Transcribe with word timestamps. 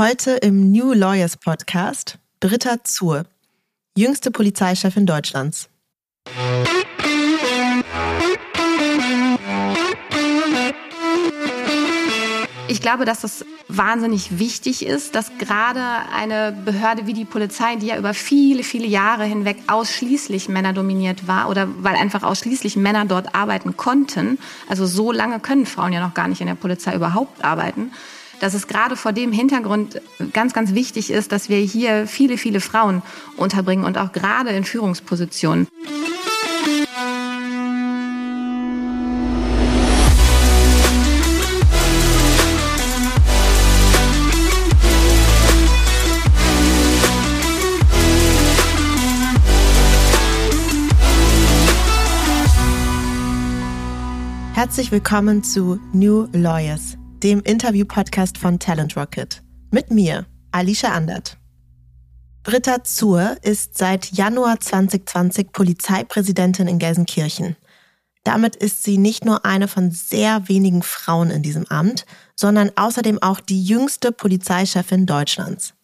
Heute 0.00 0.30
im 0.30 0.70
New 0.70 0.94
Lawyers 0.94 1.36
Podcast 1.36 2.16
Britta 2.40 2.82
Zur, 2.84 3.26
jüngste 3.94 4.30
Polizeichefin 4.30 5.04
Deutschlands. 5.04 5.68
Ich 12.68 12.80
glaube, 12.80 13.04
dass 13.04 13.24
es 13.24 13.44
wahnsinnig 13.68 14.38
wichtig 14.38 14.86
ist, 14.86 15.14
dass 15.14 15.32
gerade 15.36 15.82
eine 16.16 16.52
Behörde 16.64 17.06
wie 17.06 17.12
die 17.12 17.26
Polizei, 17.26 17.76
die 17.76 17.88
ja 17.88 17.98
über 17.98 18.14
viele, 18.14 18.62
viele 18.62 18.86
Jahre 18.86 19.24
hinweg 19.24 19.58
ausschließlich 19.66 20.48
männerdominiert 20.48 21.28
war 21.28 21.50
oder 21.50 21.68
weil 21.84 21.96
einfach 21.96 22.22
ausschließlich 22.22 22.76
Männer 22.76 23.04
dort 23.04 23.34
arbeiten 23.34 23.76
konnten, 23.76 24.38
also 24.66 24.86
so 24.86 25.12
lange 25.12 25.40
können 25.40 25.66
Frauen 25.66 25.92
ja 25.92 26.00
noch 26.00 26.14
gar 26.14 26.26
nicht 26.26 26.40
in 26.40 26.46
der 26.46 26.54
Polizei 26.54 26.94
überhaupt 26.94 27.44
arbeiten, 27.44 27.92
dass 28.40 28.54
es 28.54 28.66
gerade 28.66 28.96
vor 28.96 29.12
dem 29.12 29.32
Hintergrund 29.32 30.00
ganz, 30.32 30.52
ganz 30.52 30.74
wichtig 30.74 31.10
ist, 31.10 31.30
dass 31.30 31.48
wir 31.48 31.58
hier 31.58 32.06
viele, 32.06 32.38
viele 32.38 32.60
Frauen 32.60 33.02
unterbringen 33.36 33.84
und 33.84 33.98
auch 33.98 34.12
gerade 34.12 34.50
in 34.50 34.64
Führungspositionen. 34.64 35.68
Herzlich 54.60 54.92
willkommen 54.92 55.42
zu 55.42 55.80
New 55.94 56.28
Lawyers, 56.32 56.98
dem 57.22 57.40
Interview-Podcast 57.40 58.38
von 58.38 58.58
Talent 58.58 58.96
Rocket. 58.96 59.42
Mit 59.70 59.90
mir, 59.90 60.26
Alicia 60.52 60.92
Andert. 60.92 61.36
Britta 62.42 62.82
Zur 62.82 63.36
ist 63.42 63.76
seit 63.76 64.12
Januar 64.12 64.58
2020 64.58 65.52
Polizeipräsidentin 65.52 66.66
in 66.66 66.78
Gelsenkirchen. 66.78 67.56
Damit 68.24 68.56
ist 68.56 68.82
sie 68.82 68.96
nicht 68.96 69.24
nur 69.24 69.44
eine 69.44 69.68
von 69.68 69.90
sehr 69.90 70.48
wenigen 70.48 70.82
Frauen 70.82 71.30
in 71.30 71.42
diesem 71.42 71.66
Amt, 71.66 72.06
sondern 72.36 72.70
außerdem 72.76 73.22
auch 73.22 73.40
die 73.40 73.62
jüngste 73.62 74.12
Polizeichefin 74.12 75.04
Deutschlands. 75.04 75.74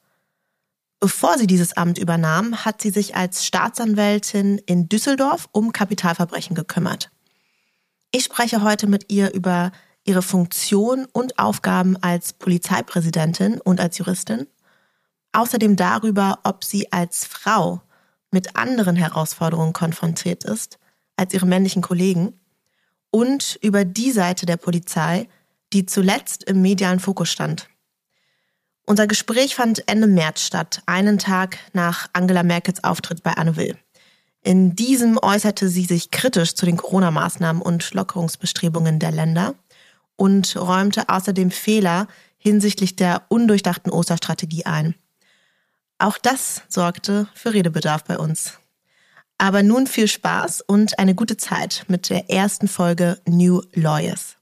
Bevor 1.01 1.37
sie 1.37 1.47
dieses 1.47 1.77
Amt 1.77 1.99
übernahm, 1.99 2.65
hat 2.65 2.81
sie 2.81 2.91
sich 2.91 3.15
als 3.15 3.45
Staatsanwältin 3.45 4.59
in 4.65 4.89
Düsseldorf 4.89 5.49
um 5.53 5.73
Kapitalverbrechen 5.73 6.57
gekümmert. 6.57 7.11
Ich 8.11 8.25
spreche 8.25 8.63
heute 8.63 8.87
mit 8.87 9.13
ihr 9.13 9.35
über 9.35 9.73
ihre 10.07 10.23
Funktion 10.23 11.07
und 11.13 11.39
Aufgaben 11.39 11.97
als 12.03 12.33
Polizeipräsidentin 12.33 13.61
und 13.61 13.81
als 13.81 13.99
Juristin. 13.99 14.47
Außerdem 15.33 15.77
darüber, 15.77 16.39
ob 16.45 16.65
sie 16.65 16.93
als 16.93 17.27
Frau 17.27 17.83
mit 18.31 18.57
anderen 18.57 18.97
Herausforderungen 18.97 19.73
konfrontiert 19.73 20.45
ist 20.45 20.79
als 21.17 21.33
ihre 21.33 21.47
männlichen 21.47 21.83
Kollegen 21.83 22.39
und 23.11 23.59
über 23.63 23.85
die 23.85 24.13
Seite 24.13 24.47
der 24.47 24.59
Polizei, 24.59 25.29
die 25.73 25.87
zuletzt 25.87 26.45
im 26.45 26.61
medialen 26.61 27.01
Fokus 27.01 27.31
stand. 27.31 27.69
Unser 28.85 29.07
Gespräch 29.07 29.57
fand 29.57 29.89
Ende 29.89 30.07
März 30.07 30.43
statt, 30.43 30.83
einen 30.87 31.19
Tag 31.19 31.59
nach 31.73 32.09
Angela 32.13 32.43
Merkels 32.43 32.85
Auftritt 32.85 33.23
bei 33.23 33.33
Anne 33.33 33.57
Will. 33.57 33.77
In 34.43 34.77
diesem 34.77 35.19
äußerte 35.19 35.69
sie 35.69 35.85
sich 35.85 36.13
kritisch 36.13 36.55
zu 36.55 36.67
den 36.67 36.77
Corona-Maßnahmen 36.77 37.61
und 37.61 37.95
Lockerungsbestrebungen 37.95 39.01
der 39.01 39.11
Länder 39.11 39.55
und 40.17 40.57
räumte 40.57 41.09
außerdem 41.09 41.51
Fehler 41.51 42.09
hinsichtlich 42.39 42.97
der 42.97 43.23
undurchdachten 43.29 43.91
Osterstrategie 43.91 44.67
ein. 44.67 44.95
Auch 45.99 46.19
das 46.19 46.63
sorgte 46.69 47.29
für 47.35 47.55
Redebedarf 47.55 48.05
bei 48.05 48.19
uns. 48.19 48.59
Aber 49.39 49.63
nun 49.63 49.87
viel 49.87 50.09
Spaß 50.09 50.63
und 50.63 50.99
eine 50.99 51.15
gute 51.15 51.37
Zeit 51.37 51.85
mit 51.89 52.11
der 52.11 52.31
ersten 52.31 52.69
Folge 52.69 53.19
New 53.27 53.63
Lawyers. 53.73 54.37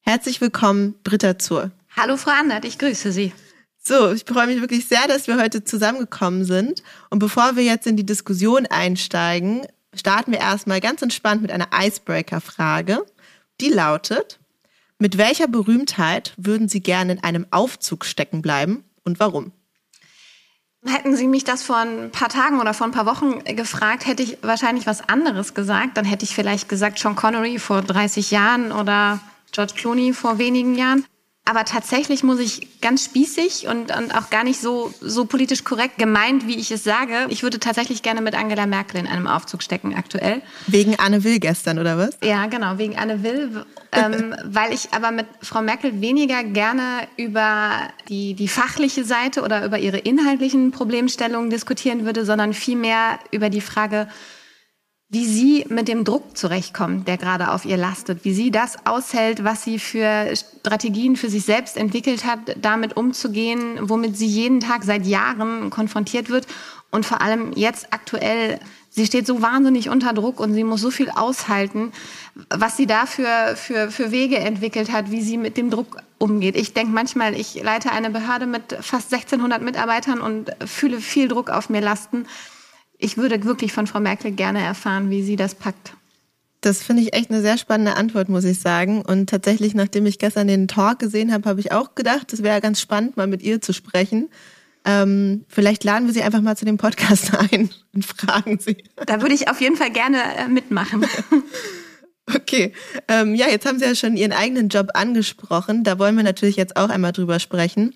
Herzlich 0.00 0.40
willkommen, 0.40 0.94
Britta 1.04 1.38
Zur. 1.38 1.70
Hallo, 1.96 2.16
Frau 2.16 2.32
Andert, 2.32 2.64
ich 2.64 2.78
grüße 2.78 3.12
Sie. 3.12 3.32
So, 3.78 4.12
ich 4.12 4.24
freue 4.26 4.46
mich 4.46 4.60
wirklich 4.60 4.88
sehr, 4.88 5.06
dass 5.06 5.26
wir 5.26 5.38
heute 5.38 5.64
zusammengekommen 5.64 6.44
sind. 6.44 6.82
Und 7.10 7.18
bevor 7.18 7.56
wir 7.56 7.64
jetzt 7.64 7.86
in 7.86 7.96
die 7.96 8.06
Diskussion 8.06 8.66
einsteigen, 8.66 9.66
starten 9.94 10.32
wir 10.32 10.40
erstmal 10.40 10.80
ganz 10.80 11.02
entspannt 11.02 11.42
mit 11.42 11.50
einer 11.50 11.68
Icebreaker-Frage. 11.72 13.04
Die 13.60 13.68
lautet, 13.68 14.40
mit 14.98 15.18
welcher 15.18 15.48
Berühmtheit 15.48 16.34
würden 16.36 16.68
Sie 16.68 16.80
gerne 16.80 17.12
in 17.12 17.24
einem 17.24 17.46
Aufzug 17.50 18.04
stecken 18.04 18.42
bleiben 18.42 18.84
und 19.04 19.20
warum? 19.20 19.52
Hätten 20.86 21.16
Sie 21.16 21.26
mich 21.26 21.44
das 21.44 21.62
vor 21.62 21.78
ein 21.78 22.10
paar 22.10 22.28
Tagen 22.28 22.60
oder 22.60 22.74
vor 22.74 22.86
ein 22.86 22.92
paar 22.92 23.06
Wochen 23.06 23.42
gefragt, 23.56 24.06
hätte 24.06 24.22
ich 24.22 24.38
wahrscheinlich 24.42 24.86
was 24.86 25.08
anderes 25.08 25.54
gesagt. 25.54 25.96
Dann 25.96 26.04
hätte 26.04 26.24
ich 26.24 26.34
vielleicht 26.34 26.68
gesagt 26.68 26.98
Sean 26.98 27.16
Connery 27.16 27.58
vor 27.58 27.80
30 27.80 28.30
Jahren 28.30 28.70
oder 28.70 29.20
George 29.50 29.72
Clooney 29.76 30.12
vor 30.12 30.38
wenigen 30.38 30.74
Jahren. 30.74 31.06
Aber 31.46 31.66
tatsächlich 31.66 32.22
muss 32.22 32.40
ich 32.40 32.80
ganz 32.80 33.04
spießig 33.04 33.66
und, 33.68 33.94
und 33.94 34.16
auch 34.16 34.30
gar 34.30 34.44
nicht 34.44 34.58
so, 34.60 34.94
so 35.02 35.26
politisch 35.26 35.62
korrekt 35.62 35.98
gemeint, 35.98 36.46
wie 36.46 36.56
ich 36.56 36.70
es 36.70 36.84
sage. 36.84 37.26
Ich 37.28 37.42
würde 37.42 37.60
tatsächlich 37.60 38.02
gerne 38.02 38.22
mit 38.22 38.34
Angela 38.34 38.64
Merkel 38.64 38.98
in 38.98 39.06
einem 39.06 39.26
Aufzug 39.26 39.62
stecken 39.62 39.94
aktuell. 39.94 40.40
Wegen 40.68 40.98
Anne 40.98 41.22
Will 41.22 41.38
gestern, 41.40 41.78
oder 41.78 41.98
was? 41.98 42.16
Ja, 42.22 42.46
genau, 42.46 42.78
wegen 42.78 42.96
Anne 42.96 43.22
Will. 43.22 43.66
ähm, 43.92 44.34
weil 44.44 44.72
ich 44.72 44.94
aber 44.94 45.10
mit 45.10 45.26
Frau 45.42 45.60
Merkel 45.60 46.00
weniger 46.00 46.42
gerne 46.44 47.06
über 47.18 47.72
die, 48.08 48.32
die 48.32 48.48
fachliche 48.48 49.04
Seite 49.04 49.42
oder 49.42 49.66
über 49.66 49.78
ihre 49.78 49.98
inhaltlichen 49.98 50.70
Problemstellungen 50.70 51.50
diskutieren 51.50 52.06
würde, 52.06 52.24
sondern 52.24 52.54
vielmehr 52.54 53.18
über 53.32 53.50
die 53.50 53.60
Frage, 53.60 54.08
wie 55.14 55.26
sie 55.26 55.64
mit 55.68 55.86
dem 55.86 56.02
Druck 56.02 56.36
zurechtkommt, 56.36 57.06
der 57.06 57.16
gerade 57.18 57.52
auf 57.52 57.64
ihr 57.64 57.76
lastet, 57.76 58.24
wie 58.24 58.34
sie 58.34 58.50
das 58.50 58.84
aushält, 58.84 59.44
was 59.44 59.62
sie 59.62 59.78
für 59.78 60.34
Strategien 60.34 61.14
für 61.14 61.30
sich 61.30 61.44
selbst 61.44 61.76
entwickelt 61.76 62.26
hat, 62.26 62.40
damit 62.60 62.96
umzugehen, 62.96 63.78
womit 63.82 64.18
sie 64.18 64.26
jeden 64.26 64.58
Tag 64.58 64.82
seit 64.82 65.06
Jahren 65.06 65.70
konfrontiert 65.70 66.30
wird 66.30 66.48
und 66.90 67.06
vor 67.06 67.22
allem 67.22 67.52
jetzt 67.54 67.92
aktuell, 67.92 68.58
sie 68.90 69.06
steht 69.06 69.24
so 69.24 69.40
wahnsinnig 69.40 69.88
unter 69.88 70.12
Druck 70.12 70.40
und 70.40 70.52
sie 70.52 70.64
muss 70.64 70.80
so 70.80 70.90
viel 70.90 71.10
aushalten, 71.10 71.92
was 72.50 72.76
sie 72.76 72.86
dafür 72.86 73.54
für, 73.54 73.92
für 73.92 74.10
Wege 74.10 74.38
entwickelt 74.38 74.90
hat, 74.90 75.12
wie 75.12 75.22
sie 75.22 75.36
mit 75.36 75.56
dem 75.56 75.70
Druck 75.70 75.98
umgeht. 76.18 76.56
Ich 76.56 76.74
denke 76.74 76.92
manchmal, 76.92 77.34
ich 77.34 77.62
leite 77.62 77.92
eine 77.92 78.10
Behörde 78.10 78.46
mit 78.46 78.76
fast 78.80 79.12
1600 79.12 79.62
Mitarbeitern 79.62 80.20
und 80.20 80.50
fühle 80.66 81.00
viel 81.00 81.28
Druck 81.28 81.50
auf 81.50 81.70
mir 81.70 81.80
lasten 81.80 82.26
ich 83.04 83.16
würde 83.16 83.44
wirklich 83.44 83.72
von 83.72 83.86
Frau 83.86 84.00
Merkel 84.00 84.32
gerne 84.32 84.60
erfahren, 84.60 85.10
wie 85.10 85.22
sie 85.22 85.36
das 85.36 85.54
packt. 85.54 85.94
Das 86.62 86.82
finde 86.82 87.02
ich 87.02 87.14
echt 87.14 87.30
eine 87.30 87.42
sehr 87.42 87.58
spannende 87.58 87.96
Antwort, 87.96 88.30
muss 88.30 88.44
ich 88.44 88.58
sagen. 88.58 89.02
Und 89.02 89.28
tatsächlich, 89.28 89.74
nachdem 89.74 90.06
ich 90.06 90.18
gestern 90.18 90.48
den 90.48 90.66
Talk 90.66 90.98
gesehen 90.98 91.32
habe, 91.32 91.46
habe 91.46 91.60
ich 91.60 91.72
auch 91.72 91.94
gedacht, 91.94 92.32
es 92.32 92.42
wäre 92.42 92.62
ganz 92.62 92.80
spannend, 92.80 93.18
mal 93.18 93.26
mit 93.26 93.42
ihr 93.42 93.60
zu 93.60 93.74
sprechen. 93.74 94.30
Ähm, 94.86 95.44
vielleicht 95.48 95.84
laden 95.84 96.06
wir 96.06 96.14
sie 96.14 96.22
einfach 96.22 96.40
mal 96.40 96.56
zu 96.56 96.64
dem 96.64 96.78
Podcast 96.78 97.34
ein 97.52 97.68
und 97.94 98.06
fragen 98.06 98.58
sie. 98.58 98.78
Da 99.06 99.20
würde 99.20 99.34
ich 99.34 99.48
auf 99.48 99.60
jeden 99.60 99.76
Fall 99.76 99.90
gerne 99.90 100.18
äh, 100.38 100.48
mitmachen. 100.48 101.04
Okay, 102.34 102.72
ähm, 103.06 103.34
ja, 103.34 103.48
jetzt 103.48 103.66
haben 103.66 103.78
Sie 103.78 103.84
ja 103.84 103.94
schon 103.94 104.16
Ihren 104.16 104.32
eigenen 104.32 104.70
Job 104.70 104.88
angesprochen. 104.94 105.84
Da 105.84 105.98
wollen 105.98 106.16
wir 106.16 106.22
natürlich 106.22 106.56
jetzt 106.56 106.74
auch 106.74 106.88
einmal 106.88 107.12
drüber 107.12 107.38
sprechen. 107.38 107.94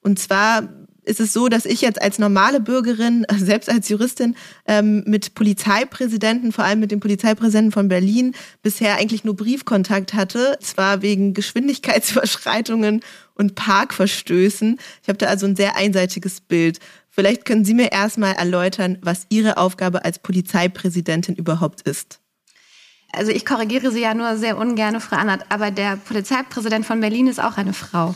Und 0.00 0.18
zwar 0.18 0.68
ist 1.10 1.20
es 1.20 1.32
so, 1.32 1.48
dass 1.48 1.66
ich 1.66 1.80
jetzt 1.80 2.00
als 2.00 2.18
normale 2.18 2.60
Bürgerin, 2.60 3.26
selbst 3.36 3.68
als 3.68 3.88
Juristin, 3.88 4.36
ähm, 4.66 5.02
mit 5.06 5.34
Polizeipräsidenten, 5.34 6.52
vor 6.52 6.64
allem 6.64 6.80
mit 6.80 6.92
dem 6.92 7.00
Polizeipräsidenten 7.00 7.72
von 7.72 7.88
Berlin, 7.88 8.34
bisher 8.62 8.96
eigentlich 8.96 9.24
nur 9.24 9.36
Briefkontakt 9.36 10.14
hatte. 10.14 10.56
Zwar 10.60 11.02
wegen 11.02 11.34
Geschwindigkeitsüberschreitungen 11.34 13.02
und 13.34 13.56
Parkverstößen. 13.56 14.78
Ich 15.02 15.08
habe 15.08 15.18
da 15.18 15.26
also 15.26 15.46
ein 15.46 15.56
sehr 15.56 15.76
einseitiges 15.76 16.40
Bild. 16.40 16.78
Vielleicht 17.10 17.44
können 17.44 17.64
Sie 17.64 17.74
mir 17.74 17.90
erstmal 17.90 18.34
erläutern, 18.34 18.98
was 19.02 19.26
Ihre 19.30 19.56
Aufgabe 19.56 20.04
als 20.04 20.20
Polizeipräsidentin 20.20 21.34
überhaupt 21.34 21.82
ist. 21.82 22.20
Also 23.12 23.32
ich 23.32 23.44
korrigiere 23.44 23.90
Sie 23.90 24.00
ja 24.00 24.14
nur 24.14 24.36
sehr 24.36 24.56
ungern, 24.56 25.00
Frau 25.00 25.16
Annert, 25.16 25.44
aber 25.48 25.72
der 25.72 25.96
Polizeipräsident 25.96 26.86
von 26.86 27.00
Berlin 27.00 27.26
ist 27.26 27.42
auch 27.42 27.56
eine 27.56 27.72
Frau. 27.72 28.14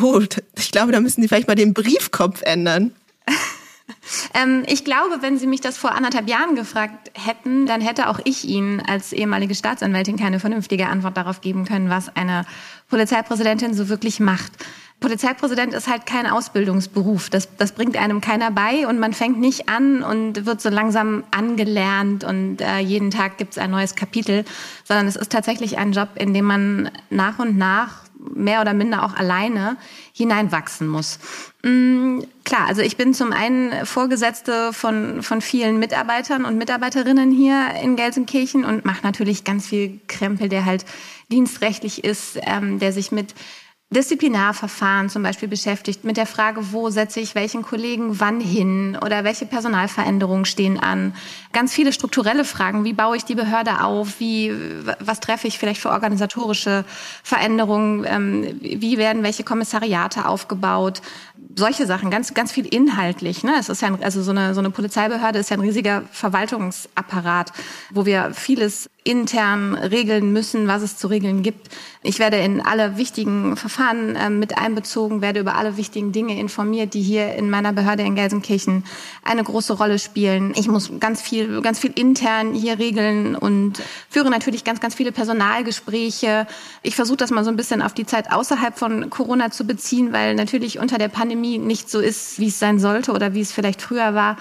Oh, 0.00 0.20
ich 0.56 0.70
glaube, 0.70 0.92
da 0.92 1.00
müssen 1.00 1.22
Sie 1.22 1.28
vielleicht 1.28 1.48
mal 1.48 1.54
den 1.54 1.74
Briefkopf 1.74 2.42
ändern. 2.42 2.92
ähm, 4.34 4.64
ich 4.66 4.84
glaube, 4.84 5.18
wenn 5.20 5.38
Sie 5.38 5.46
mich 5.46 5.60
das 5.60 5.78
vor 5.78 5.94
anderthalb 5.94 6.28
Jahren 6.28 6.54
gefragt 6.54 7.10
hätten, 7.14 7.66
dann 7.66 7.80
hätte 7.80 8.08
auch 8.08 8.20
ich 8.24 8.44
Ihnen 8.44 8.80
als 8.80 9.12
ehemalige 9.12 9.54
Staatsanwältin 9.54 10.16
keine 10.16 10.40
vernünftige 10.40 10.88
Antwort 10.88 11.16
darauf 11.16 11.40
geben 11.40 11.64
können, 11.64 11.90
was 11.90 12.14
eine 12.14 12.44
Polizeipräsidentin 12.88 13.74
so 13.74 13.88
wirklich 13.88 14.20
macht. 14.20 14.52
Polizeipräsident 15.00 15.74
ist 15.74 15.86
halt 15.86 16.06
kein 16.06 16.26
Ausbildungsberuf. 16.26 17.30
Das, 17.30 17.56
das 17.56 17.72
bringt 17.72 17.96
einem 17.96 18.20
keiner 18.20 18.50
bei 18.50 18.86
und 18.88 18.98
man 18.98 19.12
fängt 19.12 19.38
nicht 19.38 19.68
an 19.68 20.02
und 20.02 20.44
wird 20.44 20.60
so 20.60 20.70
langsam 20.70 21.22
angelernt 21.30 22.24
und 22.24 22.60
äh, 22.60 22.78
jeden 22.78 23.12
Tag 23.12 23.38
gibt 23.38 23.52
es 23.52 23.58
ein 23.58 23.70
neues 23.70 23.94
Kapitel, 23.94 24.44
sondern 24.84 25.06
es 25.06 25.14
ist 25.14 25.30
tatsächlich 25.30 25.78
ein 25.78 25.92
Job, 25.92 26.08
in 26.16 26.34
dem 26.34 26.46
man 26.46 26.90
nach 27.10 27.38
und 27.38 27.56
nach 27.56 28.07
mehr 28.34 28.60
oder 28.60 28.74
minder 28.74 29.04
auch 29.04 29.14
alleine 29.14 29.76
hineinwachsen 30.12 30.88
muss. 30.88 31.18
Mm, 31.62 32.20
klar, 32.44 32.66
also 32.66 32.82
ich 32.82 32.96
bin 32.96 33.14
zum 33.14 33.32
einen 33.32 33.86
Vorgesetzte 33.86 34.72
von, 34.72 35.22
von 35.22 35.40
vielen 35.40 35.78
Mitarbeitern 35.78 36.44
und 36.44 36.58
Mitarbeiterinnen 36.58 37.30
hier 37.30 37.74
in 37.82 37.96
Gelsenkirchen 37.96 38.64
und 38.64 38.84
mache 38.84 39.02
natürlich 39.02 39.44
ganz 39.44 39.66
viel 39.66 40.00
Krempel, 40.06 40.48
der 40.48 40.64
halt 40.64 40.84
dienstrechtlich 41.30 42.04
ist, 42.04 42.38
ähm, 42.42 42.78
der 42.78 42.92
sich 42.92 43.12
mit 43.12 43.34
Disziplinarverfahren 43.90 45.08
zum 45.08 45.22
Beispiel 45.22 45.48
beschäftigt, 45.48 46.04
mit 46.04 46.18
der 46.18 46.26
Frage, 46.26 46.72
wo 46.72 46.90
setze 46.90 47.20
ich 47.20 47.34
welchen 47.34 47.62
Kollegen 47.62 48.20
wann 48.20 48.38
hin 48.38 48.98
oder 49.02 49.24
welche 49.24 49.46
Personalveränderungen 49.46 50.44
stehen 50.44 50.78
an. 50.78 51.14
Ganz 51.52 51.72
viele 51.72 51.92
strukturelle 51.92 52.44
Fragen, 52.44 52.84
wie 52.84 52.92
baue 52.92 53.16
ich 53.16 53.24
die 53.24 53.34
Behörde 53.34 53.82
auf, 53.82 54.20
wie, 54.20 54.52
was 55.00 55.20
treffe 55.20 55.48
ich 55.48 55.58
vielleicht 55.58 55.80
für 55.80 55.90
organisatorische 55.90 56.84
Veränderungen, 57.22 58.04
ähm, 58.06 58.58
wie 58.60 58.98
werden 58.98 59.22
welche 59.22 59.44
Kommissariate 59.44 60.26
aufgebaut, 60.26 61.00
solche 61.56 61.86
Sachen, 61.86 62.10
ganz, 62.10 62.34
ganz 62.34 62.52
viel 62.52 62.66
inhaltlich. 62.66 63.42
Ne? 63.42 63.54
Es 63.58 63.68
ist 63.68 63.82
ja 63.82 63.88
ein, 63.88 64.02
also 64.02 64.22
so 64.22 64.30
eine, 64.30 64.54
so 64.54 64.60
eine 64.60 64.70
Polizeibehörde 64.70 65.38
ist 65.38 65.50
ja 65.50 65.56
ein 65.56 65.60
riesiger 65.60 66.02
Verwaltungsapparat, 66.12 67.52
wo 67.90 68.06
wir 68.06 68.32
vieles 68.34 68.90
intern 69.04 69.74
regeln 69.74 70.32
müssen, 70.32 70.68
was 70.68 70.82
es 70.82 70.98
zu 70.98 71.06
regeln 71.08 71.42
gibt. 71.42 71.68
Ich 72.02 72.18
werde 72.18 72.36
in 72.36 72.60
alle 72.60 72.96
wichtigen 72.96 73.56
Verfahren 73.56 74.16
äh, 74.16 74.30
mit 74.30 74.58
einbezogen, 74.58 75.22
werde 75.22 75.40
über 75.40 75.54
alle 75.56 75.76
wichtigen 75.76 76.12
Dinge 76.12 76.38
informiert, 76.38 76.94
die 76.94 77.02
hier 77.02 77.34
in 77.34 77.48
meiner 77.50 77.72
Behörde 77.72 78.02
in 78.02 78.14
Gelsenkirchen 78.14 78.84
eine 79.24 79.42
große 79.42 79.72
Rolle 79.72 79.98
spielen. 79.98 80.52
Ich 80.56 80.68
muss 80.68 80.90
ganz 81.00 81.22
viel, 81.22 81.47
ganz 81.62 81.78
viel 81.78 81.92
intern 81.94 82.54
hier 82.54 82.78
regeln 82.78 83.34
und 83.34 83.82
führe 84.08 84.30
natürlich 84.30 84.64
ganz, 84.64 84.80
ganz 84.80 84.94
viele 84.94 85.12
Personalgespräche. 85.12 86.46
Ich 86.82 86.96
versuche 86.96 87.16
das 87.18 87.30
mal 87.30 87.44
so 87.44 87.50
ein 87.50 87.56
bisschen 87.56 87.82
auf 87.82 87.94
die 87.94 88.06
Zeit 88.06 88.32
außerhalb 88.32 88.78
von 88.78 89.10
Corona 89.10 89.50
zu 89.50 89.66
beziehen, 89.66 90.12
weil 90.12 90.34
natürlich 90.34 90.78
unter 90.78 90.98
der 90.98 91.08
Pandemie 91.08 91.58
nicht 91.58 91.90
so 91.90 92.00
ist, 92.00 92.38
wie 92.38 92.48
es 92.48 92.58
sein 92.58 92.78
sollte 92.78 93.12
oder 93.12 93.34
wie 93.34 93.40
es 93.40 93.52
vielleicht 93.52 93.82
früher 93.82 94.14
war 94.14 94.36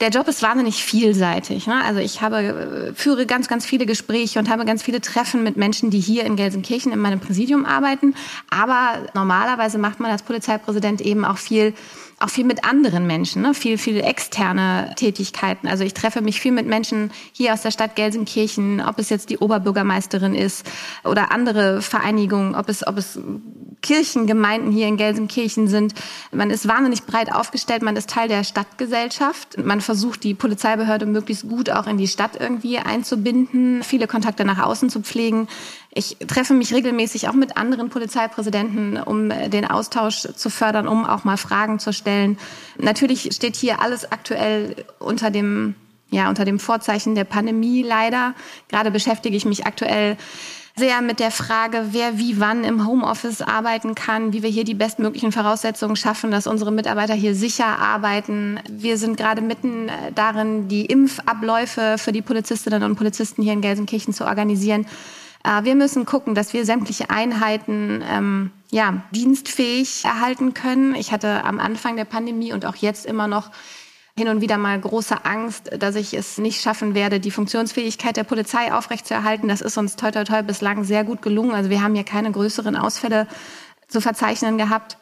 der 0.00 0.10
Job 0.10 0.28
ist 0.28 0.42
wahnsinnig 0.42 0.84
vielseitig. 0.84 1.66
Ne? 1.66 1.82
Also 1.84 2.00
ich 2.00 2.20
habe, 2.22 2.38
äh, 2.38 2.94
führe 2.94 3.26
ganz, 3.26 3.48
ganz 3.48 3.66
viele 3.66 3.84
Gespräche 3.84 4.38
und 4.38 4.48
habe 4.48 4.64
ganz 4.64 4.82
viele 4.82 5.00
Treffen 5.00 5.42
mit 5.42 5.56
Menschen, 5.56 5.90
die 5.90 5.98
hier 5.98 6.24
in 6.24 6.36
Gelsenkirchen 6.36 6.92
in 6.92 7.00
meinem 7.00 7.18
Präsidium 7.18 7.64
arbeiten. 7.64 8.14
Aber 8.48 9.08
normalerweise 9.14 9.78
macht 9.78 9.98
man 9.98 10.10
als 10.10 10.22
Polizeipräsident 10.22 11.00
eben 11.00 11.24
auch 11.24 11.38
viel 11.38 11.74
auch 12.20 12.30
viel 12.30 12.44
mit 12.44 12.64
anderen 12.64 13.06
Menschen, 13.06 13.42
ne? 13.42 13.54
viel, 13.54 13.78
viel 13.78 14.00
externe 14.00 14.92
Tätigkeiten. 14.96 15.68
Also 15.68 15.84
ich 15.84 15.94
treffe 15.94 16.20
mich 16.20 16.40
viel 16.40 16.52
mit 16.52 16.66
Menschen 16.66 17.12
hier 17.32 17.52
aus 17.52 17.62
der 17.62 17.70
Stadt 17.70 17.94
Gelsenkirchen, 17.94 18.80
ob 18.80 18.98
es 18.98 19.08
jetzt 19.08 19.30
die 19.30 19.38
Oberbürgermeisterin 19.38 20.34
ist 20.34 20.66
oder 21.04 21.30
andere 21.30 21.80
Vereinigungen, 21.80 22.56
ob 22.56 22.68
es, 22.68 22.84
ob 22.84 22.96
es 22.96 23.20
Kirchengemeinden 23.82 24.72
hier 24.72 24.88
in 24.88 24.96
Gelsenkirchen 24.96 25.68
sind. 25.68 25.94
Man 26.32 26.50
ist 26.50 26.66
wahnsinnig 26.66 27.04
breit 27.04 27.32
aufgestellt, 27.32 27.82
man 27.82 27.96
ist 27.96 28.10
Teil 28.10 28.28
der 28.28 28.42
Stadtgesellschaft. 28.42 29.56
Man 29.64 29.80
versucht, 29.80 30.24
die 30.24 30.34
Polizeibehörde 30.34 31.06
möglichst 31.06 31.48
gut 31.48 31.70
auch 31.70 31.86
in 31.86 31.98
die 31.98 32.08
Stadt 32.08 32.32
irgendwie 32.38 32.78
einzubinden, 32.78 33.84
viele 33.84 34.08
Kontakte 34.08 34.44
nach 34.44 34.58
außen 34.58 34.90
zu 34.90 35.00
pflegen. 35.02 35.46
Ich 35.90 36.16
treffe 36.26 36.54
mich 36.54 36.74
regelmäßig 36.74 37.28
auch 37.28 37.32
mit 37.32 37.56
anderen 37.56 37.88
Polizeipräsidenten, 37.88 38.98
um 38.98 39.30
den 39.30 39.64
Austausch 39.64 40.28
zu 40.34 40.50
fördern, 40.50 40.86
um 40.86 41.04
auch 41.04 41.24
mal 41.24 41.36
Fragen 41.36 41.78
zu 41.78 41.92
stellen. 41.92 42.38
Natürlich 42.76 43.30
steht 43.34 43.56
hier 43.56 43.80
alles 43.80 44.12
aktuell 44.12 44.76
unter 44.98 45.30
dem, 45.30 45.74
ja, 46.10 46.28
unter 46.28 46.44
dem 46.44 46.58
Vorzeichen 46.58 47.14
der 47.14 47.24
Pandemie 47.24 47.82
leider. 47.82 48.34
Gerade 48.68 48.90
beschäftige 48.90 49.36
ich 49.36 49.46
mich 49.46 49.66
aktuell 49.66 50.16
sehr 50.76 51.02
mit 51.02 51.18
der 51.18 51.32
Frage, 51.32 51.86
wer 51.90 52.18
wie 52.18 52.38
wann 52.38 52.62
im 52.62 52.86
Homeoffice 52.86 53.42
arbeiten 53.42 53.96
kann, 53.96 54.32
wie 54.32 54.44
wir 54.44 54.50
hier 54.50 54.64
die 54.64 54.74
bestmöglichen 54.74 55.32
Voraussetzungen 55.32 55.96
schaffen, 55.96 56.30
dass 56.30 56.46
unsere 56.46 56.70
Mitarbeiter 56.70 57.14
hier 57.14 57.34
sicher 57.34 57.80
arbeiten. 57.80 58.60
Wir 58.70 58.96
sind 58.96 59.16
gerade 59.16 59.42
mitten 59.42 59.90
darin, 60.14 60.68
die 60.68 60.86
Impfabläufe 60.86 61.96
für 61.98 62.12
die 62.12 62.22
Polizistinnen 62.22 62.84
und 62.84 62.94
Polizisten 62.94 63.42
hier 63.42 63.54
in 63.54 63.60
Gelsenkirchen 63.60 64.14
zu 64.14 64.24
organisieren. 64.24 64.86
Äh, 65.44 65.64
wir 65.64 65.74
müssen 65.74 66.06
gucken, 66.06 66.34
dass 66.34 66.52
wir 66.52 66.64
sämtliche 66.64 67.10
Einheiten 67.10 68.02
ähm, 68.08 68.50
ja, 68.70 69.02
dienstfähig 69.12 70.04
erhalten 70.04 70.54
können. 70.54 70.94
Ich 70.94 71.12
hatte 71.12 71.44
am 71.44 71.60
Anfang 71.60 71.96
der 71.96 72.04
Pandemie 72.04 72.52
und 72.52 72.66
auch 72.66 72.76
jetzt 72.76 73.06
immer 73.06 73.26
noch 73.26 73.50
hin 74.16 74.28
und 74.28 74.40
wieder 74.40 74.58
mal 74.58 74.78
große 74.78 75.24
Angst, 75.24 75.70
dass 75.78 75.94
ich 75.94 76.12
es 76.12 76.38
nicht 76.38 76.60
schaffen 76.60 76.94
werde, 76.94 77.20
die 77.20 77.30
Funktionsfähigkeit 77.30 78.16
der 78.16 78.24
Polizei 78.24 78.72
aufrechtzuerhalten. 78.72 79.48
Das 79.48 79.60
ist 79.60 79.78
uns 79.78 79.96
toi 79.96 80.10
toi 80.10 80.24
toi 80.24 80.42
bislang 80.42 80.84
sehr 80.84 81.04
gut 81.04 81.22
gelungen. 81.22 81.52
Also 81.52 81.70
wir 81.70 81.82
haben 81.82 81.94
hier 81.94 82.04
keine 82.04 82.32
größeren 82.32 82.76
Ausfälle 82.76 83.28
zu 83.86 84.00
verzeichnen 84.00 84.58
gehabt. 84.58 84.98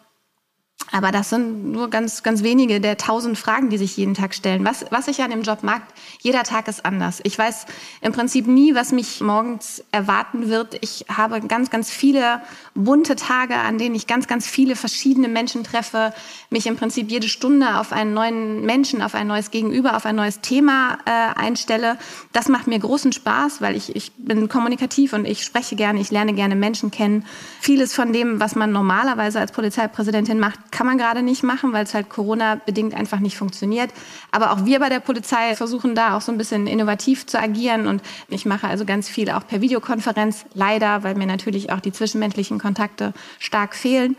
Aber 0.93 1.11
das 1.11 1.31
sind 1.31 1.73
nur 1.73 1.91
ganz, 1.91 2.23
ganz 2.23 2.43
wenige 2.43 2.81
der 2.81 2.97
tausend 2.97 3.37
Fragen, 3.37 3.71
die 3.71 3.79
sich 3.79 3.97
jeden 3.97 4.15
Tag 4.15 4.35
stellen. 4.35 4.65
Was, 4.65 4.87
was 4.91 5.09
ich 5.09 5.21
an 5.21 5.31
dem 5.31 5.43
Job 5.43 5.63
mag, 5.63 5.83
jeder 6.21 6.45
Tag 6.45 6.69
ist 6.69 6.85
anders. 6.85 7.21
Ich 7.25 7.37
weiß 7.37 7.67
im 8.03 8.13
Prinzip 8.13 8.47
nie, 8.47 8.75
was 8.75 8.93
mich 8.93 9.21
morgens 9.21 9.83
erwarten 9.91 10.49
wird. 10.49 10.77
Ich 10.83 11.07
habe 11.09 11.41
ganz, 11.41 11.71
ganz 11.71 11.91
viele 11.91 12.41
bunte 12.75 13.17
Tage, 13.17 13.57
an 13.57 13.79
denen 13.79 13.95
ich 13.95 14.07
ganz, 14.07 14.29
ganz 14.29 14.47
viele 14.47 14.77
verschiedene 14.77 15.29
Menschen 15.29 15.65
treffe, 15.65 16.13
mich 16.51 16.67
im 16.67 16.77
Prinzip 16.77 17.11
jede 17.11 17.29
Stunde 17.29 17.81
auf 17.81 17.93
einen 17.93 18.15
neuen 18.15 18.65
Menschen, 18.65 19.03
auf 19.03 19.15
ein 19.15 19.27
neues 19.27 19.51
Gegenüber, 19.51 19.97
auf 19.97 20.07
ein 20.07 20.17
neues 20.17 20.41
Thema 20.41 20.99
äh, 21.05 21.11
einstelle. 21.39 21.99
Das 22.33 22.49
macht 22.49 22.69
mir 22.69 22.79
großen 22.79 23.13
Spaß, 23.13 23.61
weil 23.61 23.77
ich, 23.77 23.97
ich 23.97 24.13
bin 24.17 24.49
kommunikativ 24.49 25.13
und 25.13 25.25
ich 25.25 25.43
spreche 25.43 25.75
gerne, 25.75 26.01
ich 26.01 26.11
lerne 26.11 26.33
gerne 26.33 26.55
Menschen 26.55 26.91
kennen. 26.91 27.25
Vieles 27.61 27.93
von 27.93 28.13
dem, 28.13 28.39
was 28.39 28.55
man 28.55 28.71
normalerweise 28.71 29.41
als 29.41 29.53
Polizeipräsidentin 29.53 30.39
macht, 30.39 30.73
kann 30.77 30.87
man 30.87 30.99
gerade 30.99 31.23
nicht 31.23 31.43
machen, 31.43 31.73
weil 31.73 31.85
es 31.85 31.95
halt 31.95 32.11
Corona-bedingt 32.11 32.93
einfach 32.93 33.19
nicht 33.19 33.39
funktioniert. 33.39 33.91
Aber 34.31 34.53
auch 34.53 34.67
wir 34.67 34.79
bei 34.79 34.91
der 34.91 35.01
Polizei 35.01 35.57
versuchen 35.57 35.95
da 35.95 36.15
auch 36.15 36.21
so 36.21 36.31
ein 36.31 36.37
bisschen 36.37 36.67
innovativ 36.67 37.25
zu 37.25 37.41
agieren. 37.41 37.87
Und 37.87 38.03
ich 38.29 38.45
mache 38.45 38.69
also 38.69 38.85
ganz 38.85 39.09
viel 39.09 39.31
auch 39.31 39.47
per 39.47 39.63
Videokonferenz, 39.63 40.45
leider, 40.53 41.03
weil 41.03 41.15
mir 41.15 41.27
natürlich 41.27 41.73
auch 41.73 41.81
die 41.81 41.93
zwischenmenschlichen 41.93 42.59
Kontakte 42.59 43.15
stark 43.39 43.75
fehlen. 43.75 44.19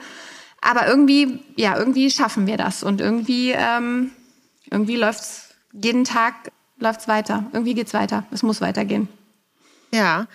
Aber 0.60 0.88
irgendwie, 0.88 1.42
ja, 1.58 1.78
irgendwie 1.78 2.10
schaffen 2.10 2.48
wir 2.48 2.58
das. 2.58 2.82
Und 2.82 3.02
irgendwie, 3.02 3.52
ähm, 3.52 4.10
irgendwie 4.72 4.96
läuft's 4.96 5.54
jeden 5.74 6.06
Tag 6.06 6.52
läuft's 6.80 7.08
weiter. 7.08 7.46
Irgendwie 7.54 7.76
geht's 7.76 7.94
weiter. 7.94 8.26
Es 8.32 8.42
muss 8.42 8.62
weitergehen. 8.62 9.08
Ja, 9.94 10.26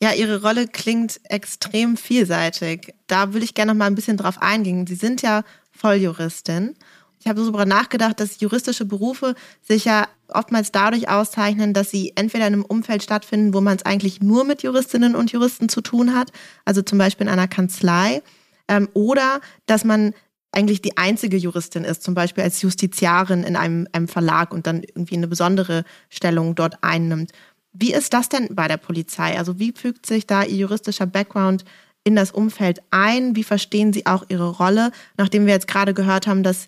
ja, 0.00 0.12
Ihre 0.12 0.42
Rolle 0.42 0.68
klingt 0.68 1.20
extrem 1.24 1.96
vielseitig. 1.96 2.94
Da 3.08 3.32
würde 3.32 3.44
ich 3.44 3.54
gerne 3.54 3.72
noch 3.72 3.78
mal 3.78 3.86
ein 3.86 3.96
bisschen 3.96 4.16
drauf 4.16 4.40
eingehen. 4.40 4.86
Sie 4.86 4.94
sind 4.94 5.22
ja 5.22 5.42
Volljuristin. 5.78 6.74
Ich 7.20 7.26
habe 7.26 7.40
so 7.40 7.46
darüber 7.46 7.66
nachgedacht, 7.66 8.20
dass 8.20 8.40
juristische 8.40 8.84
Berufe 8.84 9.34
sich 9.62 9.84
ja 9.84 10.06
oftmals 10.28 10.70
dadurch 10.70 11.08
auszeichnen, 11.08 11.72
dass 11.74 11.90
sie 11.90 12.12
entweder 12.14 12.46
in 12.46 12.54
einem 12.54 12.64
Umfeld 12.64 13.02
stattfinden, 13.02 13.54
wo 13.54 13.60
man 13.60 13.76
es 13.76 13.84
eigentlich 13.84 14.20
nur 14.20 14.44
mit 14.44 14.62
Juristinnen 14.62 15.16
und 15.16 15.32
Juristen 15.32 15.68
zu 15.68 15.80
tun 15.80 16.14
hat, 16.14 16.30
also 16.64 16.82
zum 16.82 16.98
Beispiel 16.98 17.26
in 17.26 17.32
einer 17.32 17.48
Kanzlei, 17.48 18.22
ähm, 18.68 18.88
oder 18.94 19.40
dass 19.66 19.84
man 19.84 20.14
eigentlich 20.52 20.80
die 20.80 20.96
einzige 20.96 21.36
Juristin 21.36 21.84
ist, 21.84 22.02
zum 22.02 22.14
Beispiel 22.14 22.44
als 22.44 22.62
Justiziarin 22.62 23.42
in 23.42 23.56
einem, 23.56 23.86
einem 23.92 24.08
Verlag 24.08 24.52
und 24.52 24.66
dann 24.66 24.82
irgendwie 24.82 25.16
eine 25.16 25.28
besondere 25.28 25.84
Stellung 26.08 26.54
dort 26.54 26.78
einnimmt. 26.82 27.32
Wie 27.72 27.92
ist 27.92 28.12
das 28.14 28.28
denn 28.28 28.48
bei 28.54 28.66
der 28.66 28.78
Polizei? 28.78 29.38
Also 29.38 29.58
wie 29.58 29.72
fügt 29.72 30.06
sich 30.06 30.26
da 30.26 30.42
Ihr 30.42 30.56
juristischer 30.56 31.06
Background 31.06 31.64
in 32.08 32.16
das 32.16 32.32
Umfeld 32.32 32.82
ein? 32.90 33.36
Wie 33.36 33.44
verstehen 33.44 33.92
Sie 33.92 34.06
auch 34.06 34.24
Ihre 34.28 34.50
Rolle, 34.50 34.90
nachdem 35.16 35.46
wir 35.46 35.54
jetzt 35.54 35.68
gerade 35.68 35.94
gehört 35.94 36.26
haben, 36.26 36.42
dass 36.42 36.66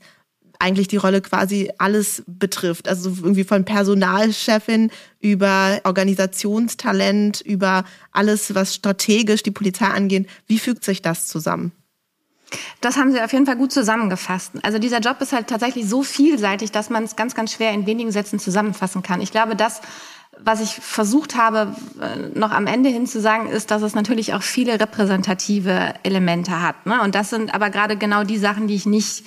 eigentlich 0.60 0.88
die 0.88 0.98
Rolle 0.98 1.20
quasi 1.22 1.70
alles 1.78 2.22
betrifft. 2.26 2.86
Also 2.86 3.08
irgendwie 3.08 3.44
von 3.44 3.64
Personalchefin 3.64 4.90
über 5.18 5.80
Organisationstalent, 5.84 7.40
über 7.40 7.84
alles, 8.12 8.54
was 8.54 8.74
strategisch 8.74 9.42
die 9.42 9.50
Polizei 9.50 9.86
angeht. 9.86 10.28
Wie 10.46 10.58
fügt 10.58 10.84
sich 10.84 11.02
das 11.02 11.26
zusammen? 11.26 11.72
Das 12.80 12.96
haben 12.96 13.12
Sie 13.12 13.20
auf 13.20 13.32
jeden 13.32 13.46
Fall 13.46 13.56
gut 13.56 13.72
zusammengefasst. 13.72 14.52
Also 14.62 14.78
dieser 14.78 14.98
Job 14.98 15.20
ist 15.20 15.32
halt 15.32 15.46
tatsächlich 15.46 15.88
so 15.88 16.02
vielseitig, 16.02 16.72
dass 16.72 16.90
man 16.90 17.04
es 17.04 17.16
ganz, 17.16 17.34
ganz 17.34 17.52
schwer 17.52 17.72
in 17.72 17.86
wenigen 17.86 18.10
Sätzen 18.12 18.38
zusammenfassen 18.38 19.02
kann. 19.02 19.20
Ich 19.20 19.30
glaube, 19.30 19.56
das 19.56 19.80
was 20.44 20.60
ich 20.60 20.74
versucht 20.74 21.36
habe, 21.36 21.74
äh, 22.00 22.38
noch 22.38 22.50
am 22.50 22.66
Ende 22.66 22.88
hin 22.88 23.06
zu 23.06 23.20
sagen, 23.20 23.48
ist, 23.48 23.70
dass 23.70 23.82
es 23.82 23.94
natürlich 23.94 24.34
auch 24.34 24.42
viele 24.42 24.80
repräsentative 24.80 25.94
Elemente 26.02 26.60
hat. 26.62 26.86
Ne? 26.86 27.00
Und 27.02 27.14
das 27.14 27.30
sind 27.30 27.54
aber 27.54 27.70
gerade 27.70 27.96
genau 27.96 28.24
die 28.24 28.38
Sachen, 28.38 28.66
die 28.66 28.74
ich 28.74 28.86
nicht 28.86 29.24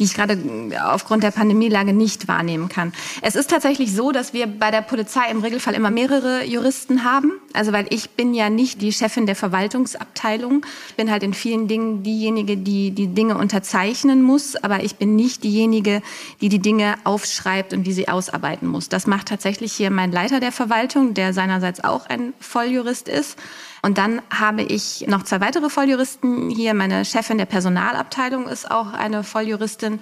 die 0.00 0.04
ich 0.04 0.14
gerade 0.14 0.38
aufgrund 0.84 1.22
der 1.22 1.30
Pandemielage 1.30 1.92
nicht 1.92 2.28
wahrnehmen 2.28 2.68
kann. 2.68 2.92
Es 3.20 3.34
ist 3.34 3.50
tatsächlich 3.50 3.94
so, 3.94 4.12
dass 4.12 4.32
wir 4.32 4.46
bei 4.46 4.70
der 4.70 4.82
Polizei 4.82 5.30
im 5.30 5.40
Regelfall 5.40 5.74
immer 5.74 5.90
mehrere 5.90 6.44
Juristen 6.44 7.04
haben. 7.04 7.32
Also 7.52 7.72
weil 7.72 7.86
ich 7.90 8.10
bin 8.10 8.34
ja 8.34 8.50
nicht 8.50 8.80
die 8.82 8.92
Chefin 8.92 9.26
der 9.26 9.36
Verwaltungsabteilung. 9.36 10.64
Ich 10.88 10.94
bin 10.94 11.10
halt 11.10 11.22
in 11.22 11.34
vielen 11.34 11.68
Dingen 11.68 12.02
diejenige, 12.02 12.56
die 12.56 12.90
die 12.90 13.08
Dinge 13.08 13.36
unterzeichnen 13.36 14.22
muss, 14.22 14.56
aber 14.56 14.82
ich 14.82 14.96
bin 14.96 15.16
nicht 15.16 15.44
diejenige, 15.44 16.02
die 16.40 16.48
die 16.48 16.58
Dinge 16.58 16.94
aufschreibt 17.04 17.72
und 17.72 17.84
die 17.84 17.92
sie 17.92 18.08
ausarbeiten 18.08 18.68
muss. 18.68 18.88
Das 18.88 19.06
macht 19.06 19.28
tatsächlich 19.28 19.72
hier 19.72 19.90
mein 19.90 20.12
Leiter 20.12 20.40
der 20.40 20.52
Verwaltung, 20.52 21.14
der 21.14 21.32
seinerseits 21.32 21.84
auch 21.84 22.06
ein 22.06 22.32
Volljurist 22.40 23.08
ist. 23.08 23.38
Und 23.84 23.98
dann 23.98 24.22
habe 24.30 24.62
ich 24.62 25.06
noch 25.08 25.24
zwei 25.24 25.40
weitere 25.40 25.68
Volljuristen 25.68 26.50
hier. 26.50 26.72
Meine 26.72 27.04
Chefin 27.04 27.36
der 27.36 27.46
Personalabteilung 27.46 28.46
ist 28.46 28.70
auch 28.70 28.92
eine 28.92 29.24
Volljuristin. 29.24 29.98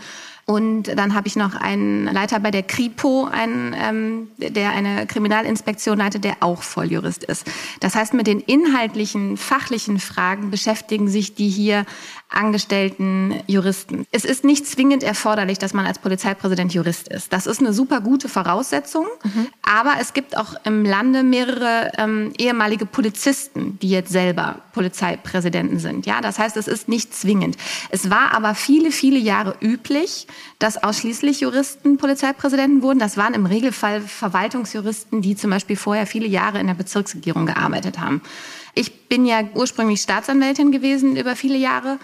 Und 0.50 0.99
dann 0.99 1.14
habe 1.14 1.28
ich 1.28 1.37
noch 1.37 1.54
einen 1.54 2.07
Leiter 2.07 2.40
bei 2.40 2.50
der 2.50 2.64
Kripo, 2.64 3.28
einen, 3.30 3.73
ähm, 3.73 4.28
der 4.37 4.71
eine 4.71 5.07
Kriminalinspektion 5.07 5.99
leitet, 5.99 6.25
der 6.25 6.38
auch 6.40 6.64
Volljurist 6.64 7.23
ist. 7.23 7.47
Das 7.78 7.95
heißt, 7.95 8.14
mit 8.14 8.26
den 8.26 8.40
inhaltlichen, 8.40 9.37
fachlichen 9.37 10.00
Fragen 10.00 10.50
beschäftigen 10.50 11.07
sich 11.07 11.37
die 11.37 11.49
hier 11.49 11.87
angestellten 12.28 13.35
Juristen. 13.47 14.07
Es 14.11 14.25
ist 14.25 14.45
nicht 14.45 14.66
zwingend 14.66 15.04
erforderlich, 15.04 15.59
dass 15.59 15.73
man 15.73 15.87
als 15.87 16.00
Polizeipräsident 16.00 16.75
Jurist 16.75 17.07
ist. 17.07 17.33
Das 17.33 17.47
ist 17.47 17.61
eine 17.61 17.73
super 17.73 18.00
gute 18.00 18.28
Voraussetzung. 18.28 19.07
Mhm. 19.23 19.47
Aber 19.62 19.95
es 20.00 20.14
gibt 20.14 20.37
auch 20.37 20.54
im 20.64 20.85
Lande 20.85 21.23
mehrere 21.23 21.92
ähm, 21.97 22.33
ehemalige 22.38 22.87
Polizisten, 22.87 23.78
die 23.80 23.90
jetzt 23.90 24.11
selber 24.11 24.57
Polizeipräsidenten 24.73 25.78
sind. 25.78 26.07
Ja, 26.07 26.21
das 26.21 26.40
heißt, 26.40 26.57
es 26.57 26.66
ist 26.66 26.88
nicht 26.88 27.14
zwingend. 27.14 27.57
Es 27.90 28.11
war 28.11 28.33
aber 28.33 28.57
viele, 28.57 28.90
viele 28.90 29.19
Jahre 29.19 29.57
üblich, 29.61 30.26
dass 30.59 30.83
ausschließlich 30.83 31.41
Juristen 31.41 31.97
Polizeipräsidenten 31.97 32.83
wurden. 32.83 32.99
Das 32.99 33.17
waren 33.17 33.35
im 33.35 33.47
Regelfall 33.47 34.01
Verwaltungsjuristen, 34.01 35.23
die 35.23 35.37
zum 35.37 35.51
Beispiel 35.51 35.77
vorher 35.77 36.07
viele 36.07 36.27
Jahre 36.27 36.61
in 36.61 36.67
der 36.67 36.75
Bezirksregierung 36.75 37.47
gearbeitet 37.47 37.99
haben. 37.99 38.23
Ich 38.75 39.09
bin 39.09 39.27
ja 39.27 39.43
ursprünglich 39.55 40.01
Staatsanwältin 40.01 40.71
gewesen 40.73 41.17
über 41.17 41.37
viele 41.37 41.57
Jahre 41.57 41.99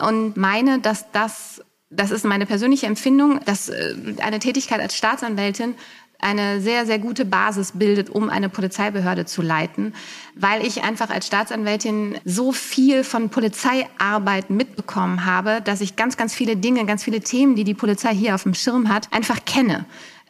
und 0.00 0.36
meine, 0.36 0.78
dass 0.78 1.10
das, 1.12 1.62
das 1.90 2.10
ist 2.10 2.24
meine 2.24 2.46
persönliche 2.46 2.86
Empfindung, 2.86 3.40
dass 3.44 3.68
äh, 3.68 3.94
eine 4.20 4.38
Tätigkeit 4.38 4.80
als 4.80 4.96
Staatsanwältin 4.96 5.74
eine 6.22 6.60
sehr, 6.60 6.86
sehr 6.86 6.98
gute 6.98 7.24
Basis 7.24 7.72
bildet, 7.72 8.08
um 8.10 8.30
eine 8.30 8.48
Polizeibehörde 8.48 9.26
zu 9.26 9.42
leiten, 9.42 9.94
weil 10.34 10.64
ich 10.64 10.82
einfach 10.82 11.10
als 11.10 11.26
Staatsanwältin 11.26 12.18
so 12.24 12.52
viel 12.52 13.04
von 13.04 13.28
Polizeiarbeit 13.28 14.50
mitbekommen 14.50 15.24
habe, 15.24 15.60
dass 15.62 15.80
ich 15.80 15.96
ganz, 15.96 16.16
ganz 16.16 16.34
viele 16.34 16.56
Dinge, 16.56 16.86
ganz 16.86 17.04
viele 17.04 17.20
Themen, 17.20 17.56
die 17.56 17.64
die 17.64 17.74
Polizei 17.74 18.14
hier 18.14 18.34
auf 18.34 18.44
dem 18.44 18.54
Schirm 18.54 18.88
hat, 18.88 19.08
einfach 19.12 19.44
kenne. 19.44 19.84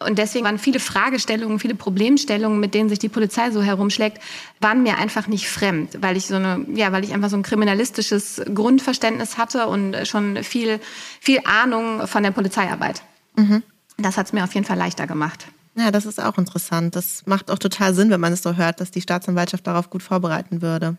Und 0.07 0.19
deswegen 0.19 0.45
waren 0.45 0.59
viele 0.59 0.81
Fragestellungen, 0.81 1.61
viele 1.61 1.75
Problemstellungen, 1.75 2.59
mit 2.59 2.75
denen 2.75 2.89
sich 2.89 2.99
die 2.99 3.09
Polizei 3.09 3.51
so 3.51 3.63
herumschlägt, 3.63 4.19
waren 4.61 4.83
mir 4.83 4.99
einfach 4.99 5.29
nicht 5.29 5.49
fremd, 5.49 5.99
weil 6.01 6.17
ich 6.17 6.27
so 6.27 6.35
eine, 6.37 6.67
ja, 6.75 6.91
weil 6.91 7.05
ich 7.05 7.13
einfach 7.13 7.31
so 7.31 7.37
ein 7.37 7.43
kriminalistisches 7.43 8.43
Grundverständnis 8.53 9.39
hatte 9.39 9.69
und 9.69 9.97
schon 10.07 10.43
viel, 10.43 10.81
viel 11.21 11.41
Ahnung 11.45 12.07
von 12.07 12.23
der 12.23 12.33
Polizeiarbeit. 12.33 13.03
Mhm. 13.37 13.63
Das 13.99 14.17
hat 14.17 14.27
es 14.27 14.33
mir 14.33 14.43
auf 14.43 14.55
jeden 14.55 14.67
Fall 14.67 14.79
leichter 14.79 15.07
gemacht. 15.07 15.47
Ja, 15.77 15.91
das 15.91 16.05
ist 16.05 16.23
auch 16.23 16.37
interessant. 16.37 16.97
Das 16.97 17.25
macht 17.27 17.51
auch 17.51 17.59
total 17.59 17.95
Sinn, 17.95 18.11
wenn 18.11 18.21
man 18.21 18.33
es 18.33 18.43
so 18.43 18.57
hört, 18.57 18.81
dass 18.81 18.91
die 18.91 19.01
Staatsanwaltschaft 19.01 19.67
darauf 19.67 19.89
gut 19.89 20.03
vorbereiten 20.03 20.61
würde. 20.61 20.99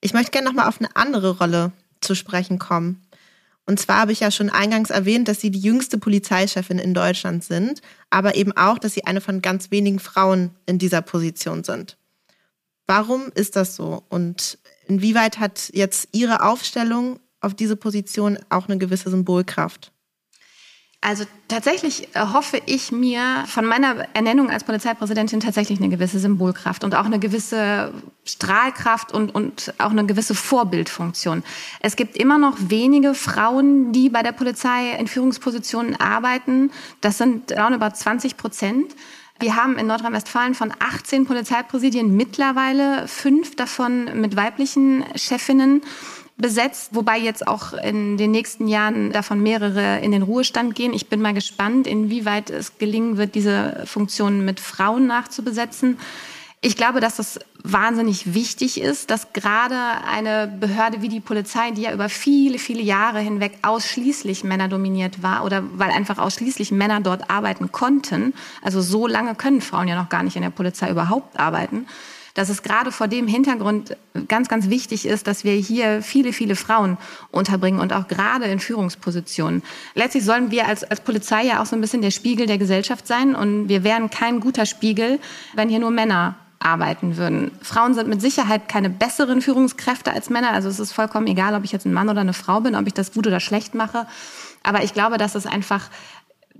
Ich 0.00 0.12
möchte 0.12 0.32
gerne 0.32 0.48
nochmal 0.48 0.68
auf 0.68 0.80
eine 0.80 0.94
andere 0.96 1.38
Rolle 1.38 1.72
zu 2.00 2.14
sprechen 2.14 2.58
kommen. 2.58 3.02
Und 3.66 3.78
zwar 3.78 3.98
habe 4.00 4.12
ich 4.12 4.20
ja 4.20 4.30
schon 4.30 4.50
eingangs 4.50 4.90
erwähnt, 4.90 5.28
dass 5.28 5.40
Sie 5.40 5.50
die 5.50 5.60
jüngste 5.60 5.98
Polizeichefin 5.98 6.78
in 6.78 6.92
Deutschland 6.92 7.44
sind, 7.44 7.82
aber 8.10 8.34
eben 8.34 8.52
auch, 8.56 8.78
dass 8.78 8.94
Sie 8.94 9.04
eine 9.04 9.20
von 9.20 9.42
ganz 9.42 9.70
wenigen 9.70 10.00
Frauen 10.00 10.50
in 10.66 10.78
dieser 10.78 11.02
Position 11.02 11.62
sind. 11.62 11.96
Warum 12.86 13.30
ist 13.34 13.56
das 13.56 13.76
so? 13.76 14.02
Und 14.08 14.58
inwieweit 14.88 15.38
hat 15.38 15.70
jetzt 15.72 16.08
Ihre 16.12 16.42
Aufstellung 16.42 17.20
auf 17.40 17.54
diese 17.54 17.76
Position 17.76 18.38
auch 18.48 18.68
eine 18.68 18.78
gewisse 18.78 19.10
Symbolkraft? 19.10 19.92
Also 21.02 21.24
tatsächlich 21.48 22.08
hoffe 22.14 22.60
ich 22.66 22.92
mir 22.92 23.44
von 23.46 23.64
meiner 23.64 24.06
Ernennung 24.12 24.50
als 24.50 24.64
Polizeipräsidentin 24.64 25.40
tatsächlich 25.40 25.78
eine 25.78 25.88
gewisse 25.88 26.18
Symbolkraft 26.18 26.84
und 26.84 26.94
auch 26.94 27.06
eine 27.06 27.18
gewisse 27.18 27.94
Strahlkraft 28.26 29.10
und, 29.10 29.34
und 29.34 29.72
auch 29.78 29.92
eine 29.92 30.04
gewisse 30.04 30.34
Vorbildfunktion. 30.34 31.42
Es 31.80 31.96
gibt 31.96 32.18
immer 32.18 32.36
noch 32.36 32.54
wenige 32.58 33.14
Frauen, 33.14 33.92
die 33.92 34.10
bei 34.10 34.22
der 34.22 34.32
Polizei 34.32 34.90
in 34.98 35.06
Führungspositionen 35.06 35.98
arbeiten. 35.98 36.70
Das 37.00 37.16
sind 37.16 37.50
roundabout 37.52 37.94
20 37.94 38.36
Prozent. 38.36 38.94
Wir 39.38 39.56
haben 39.56 39.78
in 39.78 39.86
Nordrhein-Westfalen 39.86 40.54
von 40.54 40.70
18 40.80 41.24
Polizeipräsidien 41.24 42.14
mittlerweile 42.14 43.08
fünf 43.08 43.56
davon 43.56 44.20
mit 44.20 44.36
weiblichen 44.36 45.02
Chefinnen 45.16 45.80
besetzt, 46.40 46.90
wobei 46.94 47.18
jetzt 47.18 47.46
auch 47.46 47.72
in 47.72 48.16
den 48.16 48.30
nächsten 48.30 48.68
Jahren 48.68 49.12
davon 49.12 49.42
mehrere 49.42 50.00
in 50.00 50.12
den 50.12 50.22
Ruhestand 50.22 50.74
gehen. 50.74 50.92
Ich 50.92 51.08
bin 51.08 51.20
mal 51.20 51.34
gespannt, 51.34 51.86
inwieweit 51.86 52.50
es 52.50 52.78
gelingen 52.78 53.16
wird, 53.16 53.34
diese 53.34 53.82
Funktionen 53.86 54.44
mit 54.44 54.60
Frauen 54.60 55.06
nachzubesetzen. 55.06 55.98
Ich 56.62 56.76
glaube, 56.76 57.00
dass 57.00 57.16
das 57.16 57.38
wahnsinnig 57.62 58.34
wichtig 58.34 58.80
ist, 58.80 59.10
dass 59.10 59.32
gerade 59.32 59.76
eine 60.06 60.46
Behörde 60.46 61.00
wie 61.00 61.08
die 61.08 61.20
Polizei, 61.20 61.70
die 61.70 61.82
ja 61.82 61.92
über 61.92 62.10
viele, 62.10 62.58
viele 62.58 62.82
Jahre 62.82 63.20
hinweg 63.20 63.58
ausschließlich 63.62 64.44
männerdominiert 64.44 65.22
war 65.22 65.44
oder 65.44 65.62
weil 65.72 65.90
einfach 65.90 66.18
ausschließlich 66.18 66.70
Männer 66.70 67.00
dort 67.00 67.30
arbeiten 67.30 67.72
konnten, 67.72 68.34
also 68.60 68.82
so 68.82 69.06
lange 69.06 69.34
können 69.36 69.62
Frauen 69.62 69.88
ja 69.88 69.96
noch 69.96 70.10
gar 70.10 70.22
nicht 70.22 70.36
in 70.36 70.42
der 70.42 70.50
Polizei 70.50 70.90
überhaupt 70.90 71.40
arbeiten, 71.40 71.86
dass 72.34 72.48
es 72.48 72.62
gerade 72.62 72.92
vor 72.92 73.08
dem 73.08 73.26
Hintergrund 73.26 73.96
ganz, 74.28 74.48
ganz 74.48 74.68
wichtig 74.68 75.06
ist, 75.06 75.26
dass 75.26 75.44
wir 75.44 75.54
hier 75.54 76.02
viele, 76.02 76.32
viele 76.32 76.56
Frauen 76.56 76.96
unterbringen 77.30 77.80
und 77.80 77.92
auch 77.92 78.08
gerade 78.08 78.46
in 78.46 78.58
Führungspositionen. 78.58 79.62
Letztlich 79.94 80.24
sollen 80.24 80.50
wir 80.50 80.66
als, 80.66 80.84
als 80.84 81.00
Polizei 81.00 81.44
ja 81.44 81.62
auch 81.62 81.66
so 81.66 81.76
ein 81.76 81.80
bisschen 81.80 82.02
der 82.02 82.10
Spiegel 82.10 82.46
der 82.46 82.58
Gesellschaft 82.58 83.06
sein 83.06 83.34
und 83.34 83.68
wir 83.68 83.84
wären 83.84 84.10
kein 84.10 84.40
guter 84.40 84.66
Spiegel, 84.66 85.18
wenn 85.54 85.68
hier 85.68 85.80
nur 85.80 85.90
Männer 85.90 86.36
arbeiten 86.60 87.16
würden. 87.16 87.50
Frauen 87.62 87.94
sind 87.94 88.08
mit 88.08 88.20
Sicherheit 88.20 88.68
keine 88.68 88.90
besseren 88.90 89.40
Führungskräfte 89.40 90.12
als 90.12 90.28
Männer. 90.28 90.52
Also 90.52 90.68
es 90.68 90.78
ist 90.78 90.92
vollkommen 90.92 91.26
egal, 91.26 91.54
ob 91.54 91.64
ich 91.64 91.72
jetzt 91.72 91.86
ein 91.86 91.94
Mann 91.94 92.10
oder 92.10 92.20
eine 92.20 92.34
Frau 92.34 92.60
bin, 92.60 92.76
ob 92.76 92.86
ich 92.86 92.92
das 92.92 93.12
gut 93.12 93.26
oder 93.26 93.40
schlecht 93.40 93.74
mache. 93.74 94.06
Aber 94.62 94.84
ich 94.84 94.92
glaube, 94.92 95.16
dass 95.16 95.34
es 95.34 95.46
einfach, 95.46 95.88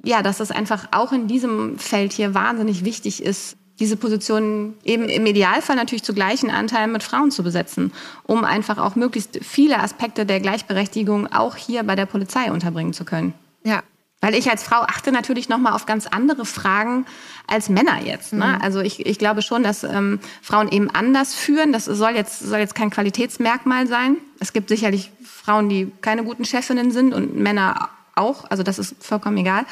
ja, 0.02 0.22
dass 0.22 0.40
es 0.40 0.50
einfach 0.50 0.88
auch 0.92 1.12
in 1.12 1.28
diesem 1.28 1.78
Feld 1.78 2.14
hier 2.14 2.32
wahnsinnig 2.32 2.82
wichtig 2.82 3.22
ist, 3.22 3.58
diese 3.80 3.96
Positionen 3.96 4.74
eben 4.84 5.08
im 5.08 5.26
Idealfall 5.26 5.74
natürlich 5.74 6.04
zu 6.04 6.14
gleichen 6.14 6.50
Anteilen 6.50 6.92
mit 6.92 7.02
Frauen 7.02 7.30
zu 7.30 7.42
besetzen, 7.42 7.92
um 8.24 8.44
einfach 8.44 8.78
auch 8.78 8.94
möglichst 8.94 9.40
viele 9.42 9.80
Aspekte 9.80 10.26
der 10.26 10.38
Gleichberechtigung 10.38 11.32
auch 11.32 11.56
hier 11.56 11.82
bei 11.82 11.96
der 11.96 12.06
Polizei 12.06 12.52
unterbringen 12.52 12.92
zu 12.92 13.04
können. 13.04 13.32
Ja. 13.64 13.82
Weil 14.20 14.34
ich 14.34 14.50
als 14.50 14.62
Frau 14.62 14.82
achte 14.82 15.12
natürlich 15.12 15.48
nochmal 15.48 15.72
auf 15.72 15.86
ganz 15.86 16.06
andere 16.06 16.44
Fragen 16.44 17.06
als 17.46 17.70
Männer 17.70 18.02
jetzt. 18.04 18.34
Ne? 18.34 18.44
Mhm. 18.44 18.62
Also 18.62 18.80
ich, 18.80 19.06
ich 19.06 19.18
glaube 19.18 19.40
schon, 19.40 19.62
dass 19.62 19.82
ähm, 19.82 20.20
Frauen 20.42 20.70
eben 20.70 20.90
anders 20.90 21.34
führen. 21.34 21.72
Das 21.72 21.86
soll 21.86 22.10
jetzt, 22.10 22.40
soll 22.40 22.58
jetzt 22.58 22.74
kein 22.74 22.90
Qualitätsmerkmal 22.90 23.86
sein. 23.86 24.18
Es 24.38 24.52
gibt 24.52 24.68
sicherlich 24.68 25.10
Frauen, 25.24 25.70
die 25.70 25.90
keine 26.02 26.22
guten 26.22 26.44
Chefinnen 26.44 26.90
sind 26.90 27.14
und 27.14 27.34
Männer 27.34 27.88
auch. 28.20 28.44
Also 28.50 28.62
das 28.62 28.78
ist 28.78 28.94
vollkommen 29.02 29.36
egal. 29.38 29.64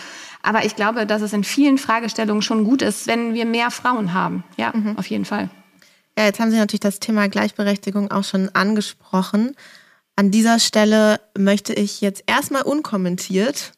Aber 0.42 0.64
ich 0.64 0.76
glaube, 0.76 1.06
dass 1.06 1.22
es 1.22 1.32
in 1.32 1.44
vielen 1.44 1.78
Fragestellungen 1.78 2.42
schon 2.42 2.64
gut 2.64 2.82
ist, 2.82 3.06
wenn 3.06 3.34
wir 3.34 3.44
mehr 3.44 3.70
Frauen 3.70 4.14
haben. 4.14 4.44
Ja, 4.56 4.72
mhm. 4.74 4.96
auf 4.96 5.06
jeden 5.06 5.24
Fall. 5.24 5.50
Ja, 6.18 6.24
jetzt 6.24 6.40
haben 6.40 6.50
Sie 6.50 6.56
natürlich 6.56 6.80
das 6.80 6.98
Thema 6.98 7.28
Gleichberechtigung 7.28 8.10
auch 8.10 8.24
schon 8.24 8.48
angesprochen. 8.54 9.54
An 10.16 10.32
dieser 10.32 10.58
Stelle 10.58 11.20
möchte 11.38 11.72
ich 11.72 12.00
jetzt 12.00 12.24
erstmal 12.26 12.62
unkommentiert 12.62 13.72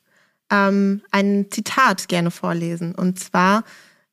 ähm, 0.51 1.03
ein 1.11 1.49
Zitat 1.51 2.09
gerne 2.09 2.31
vorlesen. 2.31 2.95
Und 2.95 3.21
zwar 3.21 3.63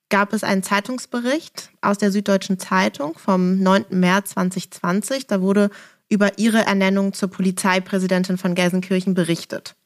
gab 0.10 0.34
es 0.34 0.44
einen 0.44 0.62
Zeitungsbericht 0.62 1.70
aus 1.80 2.00
der 2.00 2.12
Süddeutschen 2.12 2.60
Zeitung 2.60 3.18
vom 3.18 3.62
9. 3.64 3.86
März 3.92 4.32
2020. 4.32 5.28
Da 5.28 5.40
wurde 5.40 5.70
über 6.10 6.38
ihre 6.38 6.66
Ernennung 6.66 7.14
zur 7.14 7.30
Polizeipräsidentin 7.30 8.38
von 8.38 8.56
Gelsenkirchen 8.56 9.14
berichtet. 9.14 9.77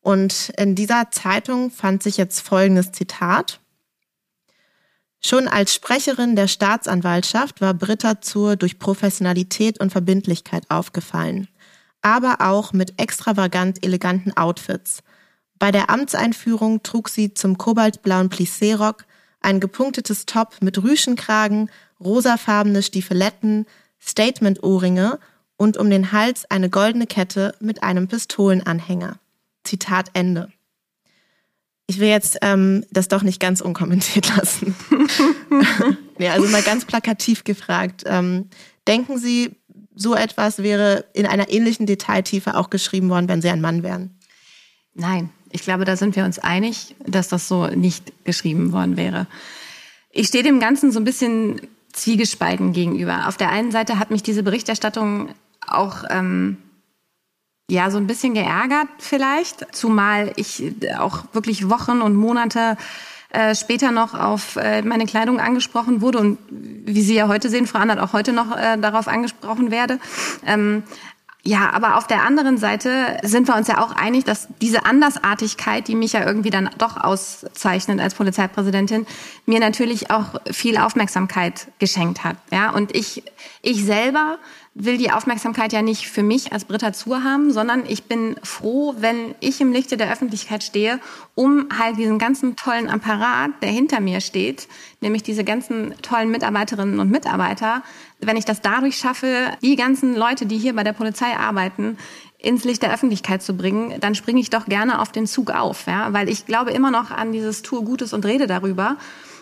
Und 0.00 0.52
in 0.56 0.74
dieser 0.74 1.10
Zeitung 1.10 1.70
fand 1.70 2.02
sich 2.02 2.16
jetzt 2.16 2.40
folgendes 2.40 2.92
Zitat. 2.92 3.60
Schon 5.20 5.48
als 5.48 5.74
Sprecherin 5.74 6.36
der 6.36 6.46
Staatsanwaltschaft 6.46 7.60
war 7.60 7.74
Britta 7.74 8.20
Zur 8.20 8.56
durch 8.56 8.78
Professionalität 8.78 9.80
und 9.80 9.90
Verbindlichkeit 9.90 10.64
aufgefallen, 10.68 11.48
aber 12.02 12.36
auch 12.40 12.72
mit 12.72 13.00
extravagant 13.00 13.84
eleganten 13.84 14.36
Outfits. 14.36 15.02
Bei 15.58 15.72
der 15.72 15.90
Amtseinführung 15.90 16.84
trug 16.84 17.08
sie 17.08 17.34
zum 17.34 17.58
kobaltblauen 17.58 18.30
Plissé-Rock 18.30 19.04
ein 19.40 19.58
gepunktetes 19.58 20.24
Top 20.26 20.56
mit 20.60 20.80
Rüschenkragen, 20.82 21.70
rosafarbene 22.00 22.82
Stiefeletten, 22.82 23.66
Statement-Ohrringe 24.00 25.18
und 25.56 25.76
um 25.76 25.90
den 25.90 26.12
Hals 26.12 26.48
eine 26.48 26.70
goldene 26.70 27.06
Kette 27.06 27.54
mit 27.58 27.82
einem 27.82 28.06
Pistolenanhänger. 28.06 29.18
Zitat 29.68 30.10
Ende. 30.14 30.50
Ich 31.86 32.00
will 32.00 32.08
jetzt 32.08 32.38
ähm, 32.42 32.84
das 32.90 33.08
doch 33.08 33.22
nicht 33.22 33.40
ganz 33.40 33.60
unkommentiert 33.60 34.28
lassen. 34.36 34.74
ja, 36.18 36.32
also 36.32 36.48
mal 36.48 36.62
ganz 36.62 36.84
plakativ 36.84 37.44
gefragt. 37.44 38.04
Ähm, 38.06 38.48
denken 38.86 39.18
Sie, 39.18 39.56
so 39.94 40.14
etwas 40.14 40.62
wäre 40.62 41.06
in 41.12 41.26
einer 41.26 41.50
ähnlichen 41.50 41.86
Detailtiefe 41.86 42.56
auch 42.56 42.70
geschrieben 42.70 43.08
worden, 43.08 43.28
wenn 43.28 43.42
Sie 43.42 43.48
ein 43.48 43.60
Mann 43.60 43.82
wären? 43.82 44.16
Nein, 44.94 45.30
ich 45.50 45.62
glaube, 45.62 45.84
da 45.84 45.96
sind 45.96 46.16
wir 46.16 46.24
uns 46.24 46.38
einig, 46.38 46.94
dass 47.06 47.28
das 47.28 47.48
so 47.48 47.66
nicht 47.66 48.12
geschrieben 48.24 48.72
worden 48.72 48.96
wäre. 48.96 49.26
Ich 50.10 50.28
stehe 50.28 50.44
dem 50.44 50.60
Ganzen 50.60 50.92
so 50.92 51.00
ein 51.00 51.04
bisschen 51.04 51.60
zwiegespalten 51.92 52.72
gegenüber. 52.72 53.28
Auf 53.28 53.36
der 53.36 53.50
einen 53.50 53.72
Seite 53.72 53.98
hat 53.98 54.10
mich 54.10 54.22
diese 54.22 54.42
Berichterstattung 54.42 55.30
auch 55.66 56.04
ähm, 56.10 56.58
ja 57.70 57.90
so 57.90 57.98
ein 57.98 58.06
bisschen 58.06 58.34
geärgert 58.34 58.88
vielleicht, 58.98 59.74
zumal 59.74 60.32
ich 60.36 60.72
auch 60.98 61.24
wirklich 61.32 61.68
Wochen 61.68 62.00
und 62.00 62.16
Monate 62.16 62.78
äh, 63.30 63.54
später 63.54 63.92
noch 63.92 64.14
auf 64.14 64.56
äh, 64.56 64.80
meine 64.80 65.04
Kleidung 65.04 65.38
angesprochen 65.38 66.00
wurde 66.00 66.18
und 66.18 66.38
wie 66.50 67.02
Sie 67.02 67.14
ja 67.14 67.28
heute 67.28 67.50
sehen, 67.50 67.66
Frau 67.66 67.78
Annert, 67.78 67.98
auch 68.00 68.14
heute 68.14 68.32
noch 68.32 68.56
äh, 68.56 68.78
darauf 68.78 69.06
angesprochen 69.06 69.70
werde. 69.70 69.98
Ähm, 70.46 70.82
ja, 71.44 71.70
aber 71.72 71.96
auf 71.96 72.06
der 72.06 72.24
anderen 72.24 72.58
Seite 72.58 73.18
sind 73.22 73.48
wir 73.48 73.56
uns 73.56 73.68
ja 73.68 73.82
auch 73.82 73.92
einig, 73.92 74.24
dass 74.24 74.48
diese 74.60 74.84
Andersartigkeit, 74.84 75.86
die 75.88 75.94
mich 75.94 76.12
ja 76.12 76.26
irgendwie 76.26 76.50
dann 76.50 76.68
doch 76.78 76.96
auszeichnet 76.96 78.00
als 78.00 78.14
Polizeipräsidentin, 78.14 79.06
mir 79.46 79.60
natürlich 79.60 80.10
auch 80.10 80.34
viel 80.50 80.76
Aufmerksamkeit 80.76 81.68
geschenkt 81.78 82.24
hat. 82.24 82.36
Ja, 82.52 82.70
und 82.70 82.94
ich, 82.94 83.22
ich 83.62 83.84
selber 83.84 84.38
will 84.74 84.96
die 84.96 85.10
Aufmerksamkeit 85.10 85.72
ja 85.72 85.82
nicht 85.82 86.08
für 86.08 86.22
mich 86.22 86.52
als 86.52 86.64
Britta 86.64 86.92
Zur 86.92 87.24
haben, 87.24 87.52
sondern 87.52 87.84
ich 87.86 88.04
bin 88.04 88.36
froh, 88.42 88.94
wenn 88.98 89.34
ich 89.40 89.60
im 89.60 89.72
Lichte 89.72 89.96
der 89.96 90.12
Öffentlichkeit 90.12 90.62
stehe, 90.62 91.00
um 91.34 91.66
halt 91.76 91.98
diesen 91.98 92.18
ganzen 92.18 92.56
tollen 92.56 92.88
Apparat, 92.88 93.50
der 93.60 93.70
hinter 93.70 94.00
mir 94.00 94.20
steht, 94.20 94.68
nämlich 95.00 95.22
diese 95.22 95.44
ganzen 95.44 95.94
tollen 96.02 96.30
Mitarbeiterinnen 96.30 97.00
und 97.00 97.10
Mitarbeiter, 97.10 97.82
wenn 98.20 98.36
ich 98.36 98.44
das 98.44 98.60
dadurch 98.60 98.96
schaffe, 98.96 99.52
die 99.62 99.76
ganzen 99.76 100.16
Leute, 100.16 100.46
die 100.46 100.58
hier 100.58 100.74
bei 100.74 100.84
der 100.84 100.92
Polizei 100.92 101.36
arbeiten, 101.36 101.96
ins 102.38 102.64
Licht 102.64 102.82
der 102.82 102.92
Öffentlichkeit 102.92 103.42
zu 103.42 103.56
bringen, 103.56 104.00
dann 104.00 104.14
springe 104.14 104.40
ich 104.40 104.50
doch 104.50 104.66
gerne 104.66 105.00
auf 105.00 105.12
den 105.12 105.26
Zug 105.26 105.50
auf, 105.50 105.86
ja, 105.86 106.12
weil 106.12 106.28
ich 106.28 106.46
glaube 106.46 106.70
immer 106.70 106.90
noch 106.90 107.10
an 107.10 107.32
dieses 107.32 107.62
Tue 107.62 107.82
Gutes 107.82 108.12
und 108.12 108.24
rede 108.24 108.46
darüber. 108.46 108.96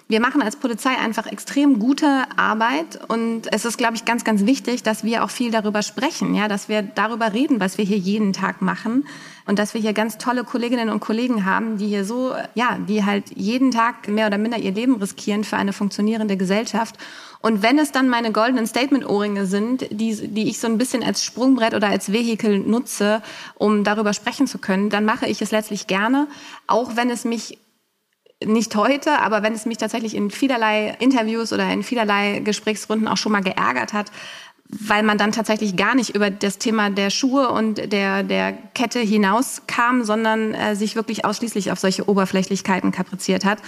Wir 0.09 0.21
machen 0.21 0.41
als 0.41 0.55
Polizei 0.55 0.97
einfach 0.97 1.27
extrem 1.27 1.81
gute 1.81 2.25
Arbeit 2.37 3.01
und 3.09 3.53
es 3.53 3.65
ist, 3.65 3.77
glaube 3.77 3.97
ich, 3.97 4.05
ganz, 4.05 4.23
ganz 4.23 4.47
wichtig, 4.47 4.85
dass 4.85 5.03
wir 5.03 5.25
auch 5.25 5.31
viel 5.31 5.51
darüber 5.51 5.83
sprechen, 5.83 6.35
ja, 6.35 6.47
dass 6.47 6.69
wir 6.69 6.83
darüber 6.83 7.33
reden, 7.33 7.59
was 7.59 7.77
wir 7.77 7.85
hier 7.85 7.99
jeden 7.99 8.33
Tag 8.33 8.63
machen 8.63 9.05
und 9.47 9.59
dass 9.59 9.75
wir 9.75 9.81
hier 9.81 9.93
ganz 9.93 10.19
tolle 10.19 10.45
Kolleginnen 10.45 10.91
und 10.91 11.01
Kollegen 11.01 11.45
haben, 11.45 11.79
die 11.79 11.87
hier 11.87 12.05
so, 12.05 12.35
ja, 12.55 12.79
die 12.79 13.05
halt 13.05 13.31
jeden 13.35 13.71
Tag 13.71 14.09
mehr 14.09 14.27
oder 14.27 14.39
minder 14.39 14.59
ihr 14.59 14.73
Leben 14.73 14.97
riskieren 14.97 15.45
für 15.45 15.57
eine 15.57 15.73
funktionierende 15.73 16.37
Gesellschaft. 16.37 16.97
Und 17.41 17.63
wenn 17.63 17.79
es 17.79 17.93
dann 17.93 18.09
meine 18.09 18.33
goldenen 18.33 18.67
Statement-Ohrringe 18.67 19.47
sind, 19.47 19.87
die, 19.91 20.15
die 20.29 20.49
ich 20.49 20.59
so 20.59 20.67
ein 20.67 20.79
bisschen 20.79 21.05
als 21.05 21.23
Sprungbrett 21.23 21.75
oder 21.75 21.89
als 21.89 22.13
Vehikel 22.13 22.59
nutze, 22.59 23.23
um 23.55 23.85
darüber 23.85 24.13
sprechen 24.13 24.49
zu 24.49 24.59
können, 24.59 24.91
dann 24.91 25.05
mache 25.05 25.27
ich 25.27 25.41
es 25.41 25.53
letztlich 25.53 25.87
gerne, 25.87 26.27
auch 26.67 26.97
wenn 26.97 27.09
es 27.09 27.25
mich 27.25 27.59
nicht 28.45 28.77
heute, 28.77 29.21
aber 29.21 29.43
wenn 29.43 29.55
es 29.55 29.65
mich 29.65 29.79
tatsächlich 29.79 30.15
in 30.15 30.31
vielerlei 30.31 30.95
Interviews 30.99 31.53
oder 31.53 31.71
in 31.73 31.83
vielerlei 31.83 32.41
Gesprächsrunden 32.41 33.09
auch 33.09 33.17
schon 33.17 33.33
mal 33.33 33.43
geärgert 33.43 33.95
hat, 33.95 34.13
weil 34.69 35.03
man 35.03 35.19
dann 35.19 35.33
tatsächlich 35.33 35.77
gar 35.77 35.95
nicht 35.95 36.15
über 36.15 36.31
das 36.31 36.59
Thema 36.59 36.91
der 36.91 37.11
Schuhe 37.11 37.51
und 37.51 37.93
der, 37.93 38.23
der 38.23 38.53
Kette 38.53 38.99
hinauskam, 38.99 40.03
sondern 40.03 40.55
äh, 40.55 40.75
sich 40.75 40.97
wirklich 40.97 41.25
ausschließlich 41.25 41.71
auf 41.71 41.79
solche 41.79 42.09
Oberflächlichkeiten 42.09 42.91
kapriziert 42.91 43.45
hat, 43.45 43.59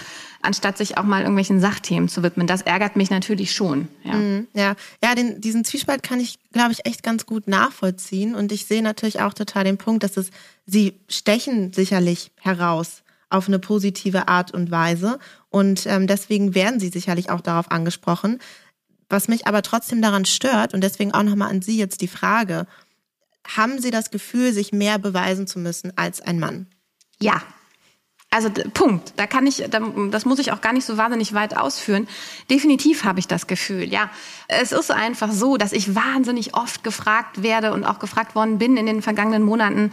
anstatt 0.41 0.77
sich 0.77 0.97
auch 0.97 1.03
mal 1.03 1.21
irgendwelchen 1.21 1.61
Sachthemen 1.61 2.09
zu 2.09 2.21
widmen. 2.21 2.47
Das 2.47 2.63
ärgert 2.63 2.95
mich 2.95 3.09
natürlich 3.09 3.53
schon. 3.53 3.87
Ja, 4.03 4.13
mm, 4.15 4.47
ja. 4.53 4.75
ja 5.03 5.15
den, 5.15 5.39
diesen 5.39 5.63
Zwiespalt 5.63 6.03
kann 6.03 6.19
ich, 6.19 6.37
glaube 6.51 6.73
ich, 6.73 6.85
echt 6.85 7.03
ganz 7.03 7.25
gut 7.25 7.47
nachvollziehen. 7.47 8.35
Und 8.35 8.51
ich 8.51 8.65
sehe 8.65 8.81
natürlich 8.81 9.21
auch 9.21 9.33
total 9.33 9.63
den 9.63 9.77
Punkt, 9.77 10.03
dass 10.03 10.17
es, 10.17 10.31
sie 10.65 10.99
stechen 11.07 11.71
sicherlich 11.71 12.31
heraus 12.41 13.03
auf 13.29 13.47
eine 13.47 13.59
positive 13.59 14.27
Art 14.27 14.53
und 14.53 14.71
Weise. 14.71 15.19
Und 15.49 15.85
ähm, 15.85 16.07
deswegen 16.07 16.55
werden 16.55 16.79
sie 16.79 16.89
sicherlich 16.89 17.29
auch 17.29 17.41
darauf 17.41 17.71
angesprochen. 17.71 18.39
Was 19.09 19.27
mich 19.27 19.47
aber 19.47 19.61
trotzdem 19.63 20.01
daran 20.01 20.25
stört, 20.25 20.73
und 20.73 20.81
deswegen 20.81 21.13
auch 21.13 21.23
nochmal 21.23 21.49
an 21.49 21.61
Sie 21.61 21.77
jetzt 21.77 22.01
die 22.01 22.07
Frage, 22.07 22.67
haben 23.47 23.81
Sie 23.81 23.91
das 23.91 24.11
Gefühl, 24.11 24.53
sich 24.53 24.71
mehr 24.71 24.99
beweisen 24.99 25.47
zu 25.47 25.59
müssen 25.59 25.97
als 25.97 26.21
ein 26.21 26.39
Mann? 26.39 26.67
Ja, 27.19 27.41
also 28.45 28.69
Punkt. 28.73 29.13
Da 29.17 29.27
kann 29.27 29.45
ich, 29.47 29.63
das 30.11 30.25
muss 30.25 30.39
ich 30.39 30.51
auch 30.51 30.61
gar 30.61 30.73
nicht 30.73 30.85
so 30.85 30.97
wahnsinnig 30.97 31.33
weit 31.33 31.57
ausführen. 31.57 32.07
Definitiv 32.49 33.03
habe 33.03 33.19
ich 33.19 33.27
das 33.27 33.47
Gefühl. 33.47 33.83
Ja, 33.83 34.09
es 34.47 34.71
ist 34.71 34.91
einfach 34.91 35.31
so, 35.31 35.57
dass 35.57 35.73
ich 35.73 35.95
wahnsinnig 35.95 36.53
oft 36.53 36.83
gefragt 36.83 37.43
werde 37.43 37.73
und 37.73 37.83
auch 37.83 37.99
gefragt 37.99 38.35
worden 38.35 38.57
bin 38.57 38.77
in 38.77 38.85
den 38.85 39.01
vergangenen 39.01 39.43
Monaten. 39.43 39.91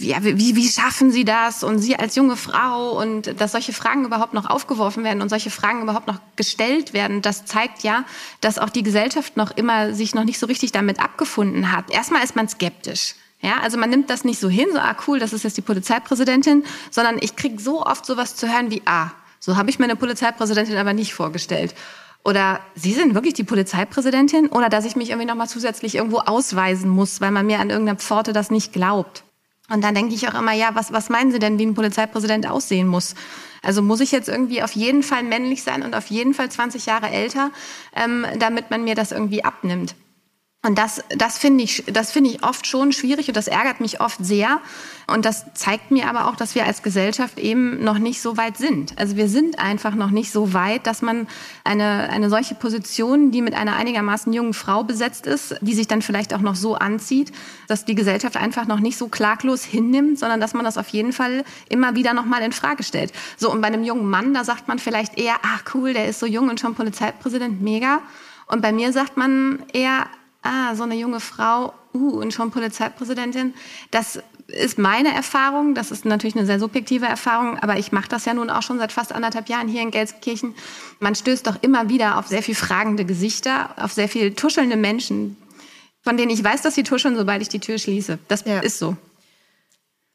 Ja, 0.00 0.22
wie, 0.22 0.56
wie 0.56 0.68
schaffen 0.68 1.10
Sie 1.10 1.24
das? 1.24 1.64
Und 1.64 1.78
Sie 1.78 1.96
als 1.96 2.14
junge 2.14 2.36
Frau 2.36 2.98
und 3.00 3.40
dass 3.40 3.52
solche 3.52 3.72
Fragen 3.72 4.04
überhaupt 4.04 4.34
noch 4.34 4.48
aufgeworfen 4.48 5.04
werden 5.04 5.22
und 5.22 5.28
solche 5.28 5.50
Fragen 5.50 5.82
überhaupt 5.82 6.06
noch 6.06 6.20
gestellt 6.36 6.92
werden, 6.92 7.22
das 7.22 7.44
zeigt 7.44 7.82
ja, 7.82 8.04
dass 8.40 8.58
auch 8.58 8.70
die 8.70 8.82
Gesellschaft 8.82 9.36
noch 9.36 9.50
immer 9.50 9.94
sich 9.94 10.14
noch 10.14 10.24
nicht 10.24 10.38
so 10.38 10.46
richtig 10.46 10.72
damit 10.72 11.00
abgefunden 11.00 11.72
hat. 11.72 11.90
Erstmal 11.90 12.22
ist 12.22 12.36
man 12.36 12.48
skeptisch. 12.48 13.14
Ja, 13.42 13.58
also 13.60 13.76
man 13.76 13.90
nimmt 13.90 14.08
das 14.08 14.24
nicht 14.24 14.40
so 14.40 14.48
hin, 14.48 14.68
so 14.72 14.78
ah 14.78 14.96
cool, 15.06 15.18
das 15.18 15.32
ist 15.32 15.42
jetzt 15.42 15.56
die 15.56 15.62
Polizeipräsidentin, 15.62 16.64
sondern 16.90 17.18
ich 17.20 17.36
krieg 17.36 17.60
so 17.60 17.84
oft 17.84 18.06
sowas 18.06 18.36
zu 18.36 18.50
hören 18.50 18.70
wie 18.70 18.82
ah, 18.86 19.10
so 19.40 19.56
habe 19.56 19.68
ich 19.68 19.80
mir 19.80 19.86
eine 19.86 19.96
Polizeipräsidentin 19.96 20.76
aber 20.76 20.92
nicht 20.92 21.14
vorgestellt. 21.14 21.74
Oder 22.24 22.60
Sie 22.76 22.92
sind 22.92 23.14
wirklich 23.14 23.34
die 23.34 23.42
Polizeipräsidentin? 23.42 24.46
Oder 24.46 24.68
dass 24.68 24.84
ich 24.84 24.94
mich 24.94 25.10
irgendwie 25.10 25.26
nochmal 25.26 25.48
zusätzlich 25.48 25.96
irgendwo 25.96 26.18
ausweisen 26.18 26.88
muss, 26.88 27.20
weil 27.20 27.32
man 27.32 27.46
mir 27.46 27.58
an 27.58 27.70
irgendeiner 27.70 27.98
Pforte 27.98 28.32
das 28.32 28.52
nicht 28.52 28.72
glaubt. 28.72 29.24
Und 29.68 29.82
dann 29.82 29.94
denke 29.94 30.14
ich 30.14 30.28
auch 30.28 30.38
immer, 30.38 30.52
ja, 30.52 30.70
was, 30.74 30.92
was 30.92 31.08
meinen 31.08 31.32
Sie 31.32 31.40
denn, 31.40 31.58
wie 31.58 31.66
ein 31.66 31.74
Polizeipräsident 31.74 32.48
aussehen 32.48 32.86
muss? 32.86 33.16
Also 33.62 33.82
muss 33.82 34.00
ich 34.00 34.12
jetzt 34.12 34.28
irgendwie 34.28 34.62
auf 34.62 34.72
jeden 34.72 35.02
Fall 35.02 35.24
männlich 35.24 35.62
sein 35.64 35.82
und 35.82 35.96
auf 35.96 36.06
jeden 36.06 36.34
Fall 36.34 36.50
20 36.50 36.86
Jahre 36.86 37.10
älter, 37.10 37.50
ähm, 37.96 38.26
damit 38.38 38.70
man 38.70 38.84
mir 38.84 38.94
das 38.94 39.12
irgendwie 39.12 39.44
abnimmt? 39.44 39.96
Und 40.64 40.78
das, 40.78 41.02
das 41.08 41.38
finde 41.38 41.64
ich, 41.64 41.82
das 41.88 42.12
finde 42.12 42.30
ich 42.30 42.44
oft 42.44 42.68
schon 42.68 42.92
schwierig 42.92 43.26
und 43.26 43.36
das 43.36 43.48
ärgert 43.48 43.80
mich 43.80 44.00
oft 44.00 44.24
sehr. 44.24 44.60
Und 45.08 45.24
das 45.24 45.44
zeigt 45.54 45.90
mir 45.90 46.08
aber 46.08 46.28
auch, 46.28 46.36
dass 46.36 46.54
wir 46.54 46.64
als 46.64 46.84
Gesellschaft 46.84 47.40
eben 47.40 47.82
noch 47.82 47.98
nicht 47.98 48.22
so 48.22 48.36
weit 48.36 48.58
sind. 48.58 48.96
Also 48.96 49.16
wir 49.16 49.28
sind 49.28 49.58
einfach 49.58 49.96
noch 49.96 50.12
nicht 50.12 50.30
so 50.30 50.54
weit, 50.54 50.86
dass 50.86 51.02
man 51.02 51.26
eine, 51.64 52.08
eine 52.10 52.30
solche 52.30 52.54
Position, 52.54 53.32
die 53.32 53.42
mit 53.42 53.54
einer 53.54 53.74
einigermaßen 53.74 54.32
jungen 54.32 54.54
Frau 54.54 54.84
besetzt 54.84 55.26
ist, 55.26 55.56
die 55.62 55.74
sich 55.74 55.88
dann 55.88 56.00
vielleicht 56.00 56.32
auch 56.32 56.40
noch 56.40 56.54
so 56.54 56.76
anzieht, 56.76 57.32
dass 57.66 57.84
die 57.84 57.96
Gesellschaft 57.96 58.36
einfach 58.36 58.68
noch 58.68 58.78
nicht 58.78 58.96
so 58.96 59.08
klaglos 59.08 59.64
hinnimmt, 59.64 60.20
sondern 60.20 60.38
dass 60.38 60.54
man 60.54 60.64
das 60.64 60.78
auf 60.78 60.88
jeden 60.90 61.12
Fall 61.12 61.42
immer 61.70 61.96
wieder 61.96 62.14
nochmal 62.14 62.42
in 62.42 62.52
Frage 62.52 62.84
stellt. 62.84 63.12
So, 63.36 63.50
und 63.50 63.62
bei 63.62 63.66
einem 63.66 63.82
jungen 63.82 64.08
Mann, 64.08 64.32
da 64.32 64.44
sagt 64.44 64.68
man 64.68 64.78
vielleicht 64.78 65.18
eher, 65.18 65.34
ach 65.42 65.64
cool, 65.74 65.92
der 65.92 66.06
ist 66.06 66.20
so 66.20 66.26
jung 66.26 66.48
und 66.48 66.60
schon 66.60 66.76
Polizeipräsident, 66.76 67.60
mega. 67.60 68.00
Und 68.46 68.62
bei 68.62 68.70
mir 68.70 68.92
sagt 68.92 69.16
man 69.16 69.64
eher, 69.72 70.06
ah, 70.42 70.74
so 70.74 70.82
eine 70.82 70.94
junge 70.94 71.20
Frau, 71.20 71.72
uh, 71.94 72.20
und 72.20 72.32
schon 72.32 72.50
Polizeipräsidentin. 72.50 73.54
Das 73.90 74.20
ist 74.48 74.78
meine 74.78 75.14
Erfahrung. 75.14 75.74
Das 75.74 75.90
ist 75.90 76.04
natürlich 76.04 76.36
eine 76.36 76.46
sehr 76.46 76.58
subjektive 76.58 77.06
Erfahrung, 77.06 77.58
aber 77.58 77.78
ich 77.78 77.92
mache 77.92 78.08
das 78.08 78.24
ja 78.24 78.34
nun 78.34 78.50
auch 78.50 78.62
schon 78.62 78.78
seit 78.78 78.92
fast 78.92 79.12
anderthalb 79.12 79.48
Jahren 79.48 79.68
hier 79.68 79.82
in 79.82 79.90
Gelsenkirchen. 79.90 80.54
Man 81.00 81.14
stößt 81.14 81.46
doch 81.46 81.62
immer 81.62 81.88
wieder 81.88 82.18
auf 82.18 82.28
sehr 82.28 82.42
viel 82.42 82.54
fragende 82.54 83.04
Gesichter, 83.04 83.70
auf 83.76 83.92
sehr 83.92 84.08
viel 84.08 84.34
tuschelnde 84.34 84.76
Menschen, 84.76 85.36
von 86.02 86.16
denen 86.16 86.30
ich 86.30 86.42
weiß, 86.42 86.62
dass 86.62 86.74
sie 86.74 86.82
tuscheln, 86.82 87.16
sobald 87.16 87.42
ich 87.42 87.48
die 87.48 87.60
Tür 87.60 87.78
schließe. 87.78 88.18
Das 88.28 88.44
ja. 88.44 88.60
ist 88.60 88.78
so. 88.78 88.96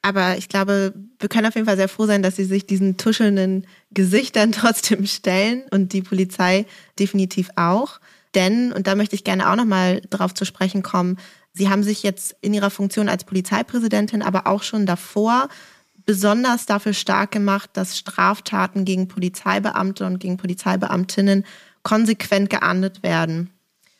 Aber 0.04 0.38
ich 0.38 0.48
glaube, 0.48 0.94
wir 1.20 1.28
können 1.30 1.48
auf 1.48 1.56
jeden 1.56 1.66
Fall 1.68 1.76
sehr 1.76 1.90
froh 1.90 2.06
sein, 2.06 2.22
dass 2.22 2.36
sie 2.36 2.46
sich 2.46 2.66
diesen 2.66 2.98
tuschelnden 2.98 3.66
Gesichtern 3.92 4.52
trotzdem 4.54 5.06
stellen 5.06 5.64
und 5.72 5.94
die 5.94 6.02
Polizei 6.02 6.66
definitiv 7.00 7.50
auch. 7.56 8.00
Denn, 8.36 8.72
und 8.72 8.88
da 8.88 8.96
möchte 8.96 9.16
ich 9.16 9.24
gerne 9.24 9.50
auch 9.50 9.56
nochmal 9.56 10.02
drauf 10.10 10.34
zu 10.34 10.46
sprechen 10.46 10.84
kommen, 10.84 11.18
Sie 11.54 11.70
haben 11.70 11.82
sich 11.82 12.04
jetzt 12.04 12.36
in 12.42 12.54
Ihrer 12.54 12.70
Funktion 12.70 13.10
als 13.10 13.24
Polizeipräsidentin, 13.24 14.22
aber 14.22 14.46
auch 14.46 14.62
schon 14.62 14.86
davor 14.86 15.50
besonders 16.06 16.66
dafür 16.66 16.94
stark 16.94 17.32
gemacht, 17.32 17.72
dass 17.74 17.98
Straftaten 17.98 18.86
gegen 18.86 19.08
Polizeibeamte 19.08 20.06
und 20.06 20.20
gegen 20.20 20.38
Polizeibeamtinnen 20.38 21.46
konsequent 21.84 22.50
geahndet 22.50 23.02
werden. 23.04 23.50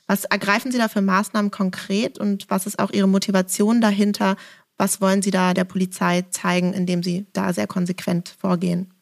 Was 0.08 0.24
ergreifen 0.24 0.72
Sie 0.72 0.78
da 0.78 0.88
für 0.88 1.02
Maßnahmen 1.02 1.52
konkret 1.52 2.18
und 2.18 2.50
was 2.50 2.66
ist 2.66 2.80
auch 2.80 2.92
Ihre 2.92 3.08
Motivation 3.08 3.82
dahinter? 3.82 4.38
Was 4.78 5.02
wollen 5.02 5.22
Sie 5.22 5.32
da 5.32 5.54
der 5.54 5.66
Polizei 5.66 6.24
zeigen, 6.30 6.74
indem 6.74 7.04
Sie 7.04 7.26
da 7.34 7.52
sehr 7.52 7.68
konsequent 7.68 8.30
vorgehen? 8.40 8.94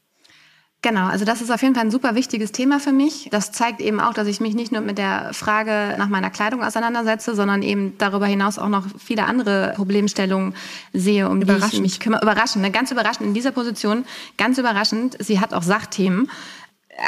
Genau, 0.81 1.07
also 1.07 1.25
das 1.25 1.41
ist 1.41 1.49
auf 1.49 1.63
jeden 1.63 1.73
Fall 1.73 1.85
ein 1.85 1.89
super 1.89 2.13
wichtiges 2.13 2.51
Thema 2.51 2.79
für 2.79 2.91
mich. 2.91 3.29
Das 3.31 3.51
zeigt 3.51 3.81
eben 3.81 3.99
auch, 3.99 4.13
dass 4.13 4.27
ich 4.27 4.39
mich 4.39 4.53
nicht 4.53 4.71
nur 4.71 4.81
mit 4.81 4.99
der 4.99 5.33
Frage 5.33 5.95
nach 5.97 6.09
meiner 6.09 6.29
Kleidung 6.29 6.63
auseinandersetze, 6.63 7.33
sondern 7.33 7.63
eben 7.63 7.97
darüber 7.97 8.27
hinaus 8.27 8.59
auch 8.59 8.69
noch 8.69 8.85
viele 9.03 9.25
andere 9.25 9.73
Problemstellungen 9.75 10.53
sehe, 10.93 11.27
um 11.27 11.43
die 11.43 11.51
ich 11.51 11.81
mich 11.81 11.99
kümmere. 11.99 12.21
Überraschend, 12.21 12.61
ne? 12.61 12.69
ganz 12.69 12.91
überraschend 12.91 13.25
in 13.25 13.33
dieser 13.33 13.51
Position, 13.51 14.05
ganz 14.38 14.59
überraschend. 14.59 15.17
Sie 15.19 15.39
hat 15.39 15.55
auch 15.55 15.63
Sachthemen. 15.63 16.29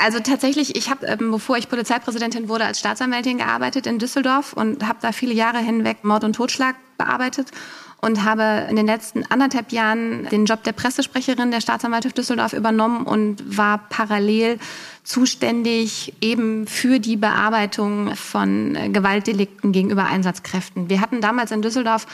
Also 0.03 0.19
tatsächlich, 0.19 0.75
ich 0.75 0.89
habe, 0.89 1.05
ähm, 1.05 1.31
bevor 1.31 1.57
ich 1.57 1.69
Polizeipräsidentin 1.69 2.49
wurde, 2.49 2.65
als 2.65 2.79
Staatsanwältin 2.79 3.37
gearbeitet 3.37 3.85
in 3.85 3.99
Düsseldorf 3.99 4.53
und 4.53 4.87
habe 4.87 4.97
da 5.01 5.11
viele 5.11 5.33
Jahre 5.33 5.59
hinweg 5.59 6.03
Mord 6.03 6.23
und 6.23 6.33
Totschlag 6.33 6.75
bearbeitet 6.97 7.51
und 7.99 8.23
habe 8.23 8.67
in 8.69 8.75
den 8.75 8.85
letzten 8.85 9.23
anderthalb 9.25 9.71
Jahren 9.71 10.27
den 10.29 10.45
Job 10.45 10.63
der 10.63 10.71
Pressesprecherin 10.71 11.51
der 11.51 11.61
Staatsanwaltschaft 11.61 12.17
Düsseldorf 12.17 12.53
übernommen 12.53 13.05
und 13.05 13.57
war 13.57 13.79
parallel 13.89 14.59
zuständig 15.03 16.13
eben 16.21 16.67
für 16.67 16.99
die 16.99 17.17
Bearbeitung 17.17 18.15
von 18.15 18.77
Gewaltdelikten 18.93 19.71
gegenüber 19.71 20.05
Einsatzkräften. 20.05 20.89
Wir 20.89 21.01
hatten 21.01 21.21
damals 21.21 21.51
in 21.51 21.61
Düsseldorf 21.61 22.05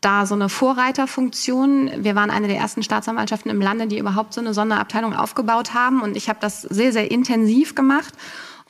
da 0.00 0.24
so 0.24 0.34
eine 0.34 0.48
Vorreiterfunktion. 0.48 1.90
Wir 1.98 2.14
waren 2.14 2.30
eine 2.30 2.48
der 2.48 2.56
ersten 2.56 2.82
Staatsanwaltschaften 2.82 3.50
im 3.50 3.60
Lande, 3.60 3.86
die 3.86 3.98
überhaupt 3.98 4.32
so 4.32 4.40
eine 4.40 4.54
Sonderabteilung 4.54 5.14
aufgebaut 5.14 5.74
haben. 5.74 6.00
Und 6.00 6.16
ich 6.16 6.28
habe 6.28 6.38
das 6.40 6.62
sehr, 6.62 6.92
sehr 6.92 7.10
intensiv 7.10 7.74
gemacht 7.74 8.14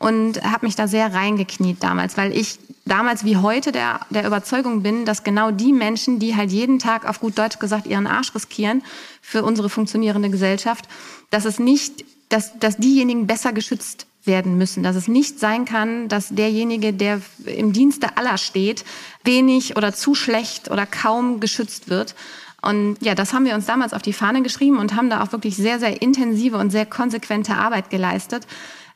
und 0.01 0.43
habe 0.43 0.65
mich 0.67 0.77
da 0.77 0.89
sehr 0.89 1.13
reingekniet 1.13 1.83
damals, 1.83 2.17
weil 2.17 2.35
ich 2.35 2.59
damals 2.87 3.23
wie 3.25 3.37
heute 3.37 3.71
der, 3.71 4.01
der 4.09 4.27
Überzeugung 4.27 4.83
bin, 4.83 5.05
dass 5.05 5.25
genau 5.25 5.51
die 5.51 5.75
Menschen, 5.75 6.19
die 6.19 6.35
halt 6.35 6.51
jeden 6.51 6.79
Tag 6.79 7.07
auf 7.07 7.21
gut 7.21 7.39
Deutsch 7.39 7.59
gesagt 7.59 7.87
ihren 7.87 8.07
Arsch 8.07 8.35
riskieren 8.35 8.83
für 9.21 9.45
unsere 9.45 9.69
funktionierende 9.69 10.31
Gesellschaft, 10.31 10.89
dass 11.29 11.45
es 11.45 11.59
nicht, 11.59 12.07
dass, 12.31 12.59
dass 12.59 12.79
diejenigen 12.79 13.27
besser 13.27 13.53
geschützt 13.53 14.07
werden 14.25 14.57
müssen, 14.57 14.83
dass 14.83 14.97
es 14.97 15.07
nicht 15.07 15.39
sein 15.39 15.67
kann, 15.67 16.09
dass 16.09 16.31
derjenige, 16.31 16.95
der 16.95 17.21
im 17.45 17.75
Dienste 17.75 18.17
aller 18.17 18.39
steht, 18.39 18.87
wenig 19.23 19.77
oder 19.77 19.93
zu 19.93 20.15
schlecht 20.15 20.71
oder 20.71 20.87
kaum 20.87 21.41
geschützt 21.41 21.91
wird. 21.91 22.15
Und 22.63 22.97
ja, 23.03 23.15
das 23.15 23.35
haben 23.35 23.45
wir 23.45 23.55
uns 23.55 23.67
damals 23.67 23.93
auf 23.93 24.03
die 24.03 24.15
Fahne 24.15 24.41
geschrieben 24.41 24.79
und 24.79 24.95
haben 24.97 25.11
da 25.11 25.23
auch 25.23 25.33
wirklich 25.33 25.57
sehr, 25.57 25.79
sehr 25.79 26.01
intensive 26.01 26.57
und 26.57 26.71
sehr 26.71 26.87
konsequente 26.87 27.55
Arbeit 27.55 27.91
geleistet. 27.91 28.47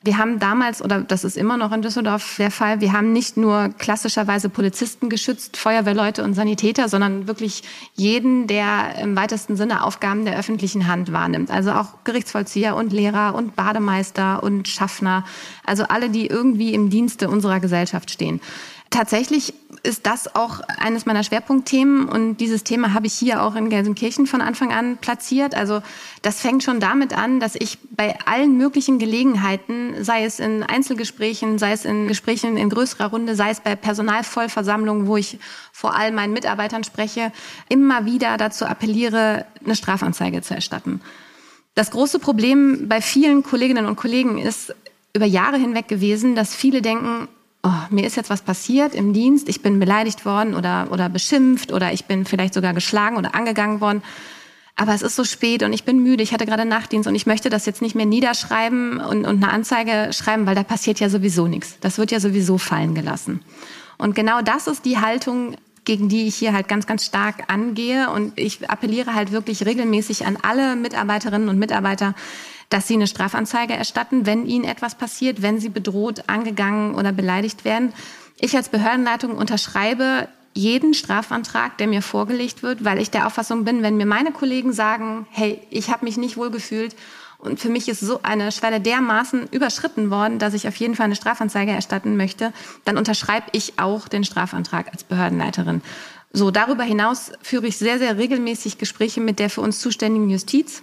Wir 0.04 0.18
haben 0.18 0.38
damals, 0.38 0.82
oder 0.82 1.00
das 1.00 1.24
ist 1.24 1.38
immer 1.38 1.56
noch 1.56 1.72
in 1.72 1.80
Düsseldorf 1.80 2.36
der 2.36 2.50
Fall, 2.50 2.82
wir 2.82 2.92
haben 2.92 3.14
nicht 3.14 3.38
nur 3.38 3.70
klassischerweise 3.78 4.50
Polizisten 4.50 5.08
geschützt, 5.08 5.56
Feuerwehrleute 5.56 6.22
und 6.22 6.34
Sanitäter, 6.34 6.90
sondern 6.90 7.26
wirklich 7.26 7.62
jeden, 7.94 8.46
der 8.46 8.98
im 9.00 9.16
weitesten 9.16 9.56
Sinne 9.56 9.82
Aufgaben 9.82 10.26
der 10.26 10.38
öffentlichen 10.38 10.88
Hand 10.88 11.10
wahrnimmt. 11.10 11.50
Also 11.50 11.72
auch 11.72 12.04
Gerichtsvollzieher 12.04 12.76
und 12.76 12.92
Lehrer 12.92 13.34
und 13.34 13.56
Bademeister 13.56 14.42
und 14.42 14.68
Schaffner. 14.68 15.24
Also 15.64 15.84
alle, 15.84 16.10
die 16.10 16.26
irgendwie 16.26 16.74
im 16.74 16.90
Dienste 16.90 17.30
unserer 17.30 17.58
Gesellschaft 17.58 18.10
stehen 18.10 18.42
tatsächlich 18.94 19.54
ist 19.82 20.06
das 20.06 20.34
auch 20.34 20.60
eines 20.78 21.04
meiner 21.04 21.24
Schwerpunktthemen 21.24 22.08
und 22.08 22.36
dieses 22.36 22.64
Thema 22.64 22.94
habe 22.94 23.06
ich 23.06 23.12
hier 23.12 23.42
auch 23.42 23.54
in 23.54 23.68
Gelsenkirchen 23.68 24.26
von 24.26 24.40
Anfang 24.40 24.72
an 24.72 24.96
platziert. 24.96 25.54
Also 25.54 25.82
das 26.22 26.40
fängt 26.40 26.62
schon 26.62 26.80
damit 26.80 27.12
an, 27.12 27.40
dass 27.40 27.54
ich 27.54 27.78
bei 27.90 28.16
allen 28.24 28.56
möglichen 28.56 28.98
Gelegenheiten, 28.98 30.02
sei 30.02 30.24
es 30.24 30.38
in 30.38 30.62
Einzelgesprächen, 30.62 31.58
sei 31.58 31.72
es 31.72 31.84
in 31.84 32.08
Gesprächen 32.08 32.56
in 32.56 32.70
größerer 32.70 33.10
Runde, 33.10 33.34
sei 33.34 33.50
es 33.50 33.60
bei 33.60 33.76
Personalvollversammlungen, 33.76 35.06
wo 35.06 35.16
ich 35.16 35.38
vor 35.72 35.94
allem 35.94 36.14
meinen 36.14 36.32
Mitarbeitern 36.32 36.84
spreche, 36.84 37.32
immer 37.68 38.06
wieder 38.06 38.36
dazu 38.36 38.64
appelliere, 38.64 39.44
eine 39.64 39.76
Strafanzeige 39.76 40.40
zu 40.40 40.54
erstatten. 40.54 41.00
Das 41.74 41.90
große 41.90 42.20
Problem 42.20 42.88
bei 42.88 43.02
vielen 43.02 43.42
Kolleginnen 43.42 43.86
und 43.86 43.96
Kollegen 43.96 44.38
ist 44.38 44.74
über 45.12 45.26
Jahre 45.26 45.58
hinweg 45.58 45.88
gewesen, 45.88 46.34
dass 46.36 46.54
viele 46.54 46.80
denken, 46.80 47.28
oh, 47.64 47.72
mir 47.90 48.06
ist 48.06 48.16
jetzt 48.16 48.30
was 48.30 48.42
passiert 48.42 48.94
im 48.94 49.12
Dienst, 49.12 49.48
ich 49.48 49.62
bin 49.62 49.80
beleidigt 49.80 50.24
worden 50.24 50.54
oder, 50.54 50.88
oder 50.90 51.08
beschimpft 51.08 51.72
oder 51.72 51.92
ich 51.92 52.04
bin 52.04 52.24
vielleicht 52.24 52.54
sogar 52.54 52.74
geschlagen 52.74 53.16
oder 53.16 53.34
angegangen 53.34 53.80
worden. 53.80 54.02
Aber 54.76 54.92
es 54.92 55.02
ist 55.02 55.16
so 55.16 55.24
spät 55.24 55.62
und 55.62 55.72
ich 55.72 55.84
bin 55.84 56.02
müde, 56.02 56.22
ich 56.22 56.32
hatte 56.32 56.46
gerade 56.46 56.64
Nachtdienst 56.64 57.08
und 57.08 57.14
ich 57.14 57.26
möchte 57.26 57.48
das 57.48 57.64
jetzt 57.64 57.80
nicht 57.80 57.94
mehr 57.94 58.06
niederschreiben 58.06 58.98
und, 58.98 59.24
und 59.24 59.42
eine 59.42 59.52
Anzeige 59.52 60.12
schreiben, 60.12 60.46
weil 60.46 60.56
da 60.56 60.64
passiert 60.64 61.00
ja 61.00 61.08
sowieso 61.08 61.46
nichts. 61.46 61.78
Das 61.80 61.96
wird 61.96 62.10
ja 62.10 62.18
sowieso 62.18 62.58
fallen 62.58 62.94
gelassen. 62.94 63.40
Und 63.98 64.16
genau 64.16 64.42
das 64.42 64.66
ist 64.66 64.84
die 64.84 64.98
Haltung, 64.98 65.56
gegen 65.84 66.08
die 66.08 66.26
ich 66.26 66.34
hier 66.34 66.52
halt 66.52 66.66
ganz, 66.66 66.86
ganz 66.86 67.04
stark 67.04 67.44
angehe. 67.52 68.10
Und 68.10 68.38
ich 68.38 68.68
appelliere 68.68 69.14
halt 69.14 69.30
wirklich 69.30 69.64
regelmäßig 69.64 70.26
an 70.26 70.36
alle 70.42 70.74
Mitarbeiterinnen 70.74 71.48
und 71.48 71.58
Mitarbeiter, 71.58 72.14
dass 72.74 72.88
sie 72.88 72.94
eine 72.94 73.06
Strafanzeige 73.06 73.72
erstatten, 73.72 74.26
wenn 74.26 74.46
ihnen 74.46 74.64
etwas 74.64 74.96
passiert, 74.96 75.42
wenn 75.42 75.60
sie 75.60 75.68
bedroht, 75.68 76.24
angegangen 76.26 76.96
oder 76.96 77.12
beleidigt 77.12 77.64
werden. 77.64 77.92
Ich 78.40 78.56
als 78.56 78.68
Behördenleitung 78.68 79.36
unterschreibe 79.36 80.26
jeden 80.54 80.92
Strafantrag, 80.92 81.78
der 81.78 81.86
mir 81.86 82.02
vorgelegt 82.02 82.64
wird, 82.64 82.84
weil 82.84 82.98
ich 83.00 83.12
der 83.12 83.28
Auffassung 83.28 83.64
bin, 83.64 83.84
wenn 83.84 83.96
mir 83.96 84.06
meine 84.06 84.32
Kollegen 84.32 84.72
sagen, 84.72 85.28
hey, 85.30 85.60
ich 85.70 85.92
habe 85.92 86.04
mich 86.04 86.16
nicht 86.16 86.36
wohl 86.36 86.50
gefühlt 86.50 86.96
und 87.38 87.60
für 87.60 87.68
mich 87.68 87.88
ist 87.88 88.00
so 88.00 88.18
eine 88.24 88.50
Schwelle 88.50 88.80
dermaßen 88.80 89.50
überschritten 89.52 90.10
worden, 90.10 90.40
dass 90.40 90.52
ich 90.52 90.66
auf 90.66 90.74
jeden 90.74 90.96
Fall 90.96 91.04
eine 91.04 91.14
Strafanzeige 91.14 91.70
erstatten 91.70 92.16
möchte, 92.16 92.52
dann 92.84 92.98
unterschreibe 92.98 93.46
ich 93.52 93.78
auch 93.78 94.08
den 94.08 94.24
Strafantrag 94.24 94.90
als 94.90 95.04
Behördenleiterin. 95.04 95.80
So, 96.32 96.50
darüber 96.50 96.82
hinaus 96.82 97.30
führe 97.40 97.68
ich 97.68 97.76
sehr, 97.76 98.00
sehr 98.00 98.18
regelmäßig 98.18 98.78
Gespräche 98.78 99.20
mit 99.20 99.38
der 99.38 99.48
für 99.48 99.60
uns 99.60 99.78
zuständigen 99.78 100.28
Justiz 100.28 100.82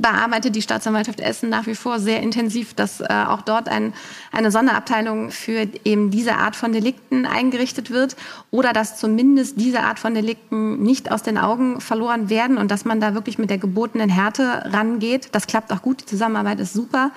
bearbeitet 0.00 0.56
die 0.56 0.62
Staatsanwaltschaft 0.62 1.20
Essen 1.20 1.50
nach 1.50 1.66
wie 1.66 1.74
vor 1.74 1.98
sehr 1.98 2.20
intensiv, 2.20 2.74
dass 2.74 3.00
äh, 3.00 3.06
auch 3.26 3.42
dort 3.42 3.68
ein, 3.68 3.92
eine 4.32 4.50
Sonderabteilung 4.50 5.30
für 5.30 5.68
eben 5.84 6.10
diese 6.10 6.36
Art 6.36 6.56
von 6.56 6.72
Delikten 6.72 7.26
eingerichtet 7.26 7.90
wird 7.90 8.16
oder 8.50 8.72
dass 8.72 8.96
zumindest 8.96 9.60
diese 9.60 9.80
Art 9.80 9.98
von 9.98 10.14
Delikten 10.14 10.82
nicht 10.82 11.10
aus 11.12 11.22
den 11.22 11.38
Augen 11.38 11.80
verloren 11.80 12.30
werden 12.30 12.58
und 12.58 12.70
dass 12.70 12.84
man 12.84 13.00
da 13.00 13.14
wirklich 13.14 13.38
mit 13.38 13.50
der 13.50 13.58
gebotenen 13.58 14.10
Härte 14.10 14.64
rangeht. 14.72 15.28
Das 15.32 15.46
klappt 15.46 15.72
auch 15.72 15.82
gut, 15.82 16.02
die 16.02 16.06
Zusammenarbeit 16.06 16.60
ist 16.60 16.72
super. 16.72 17.10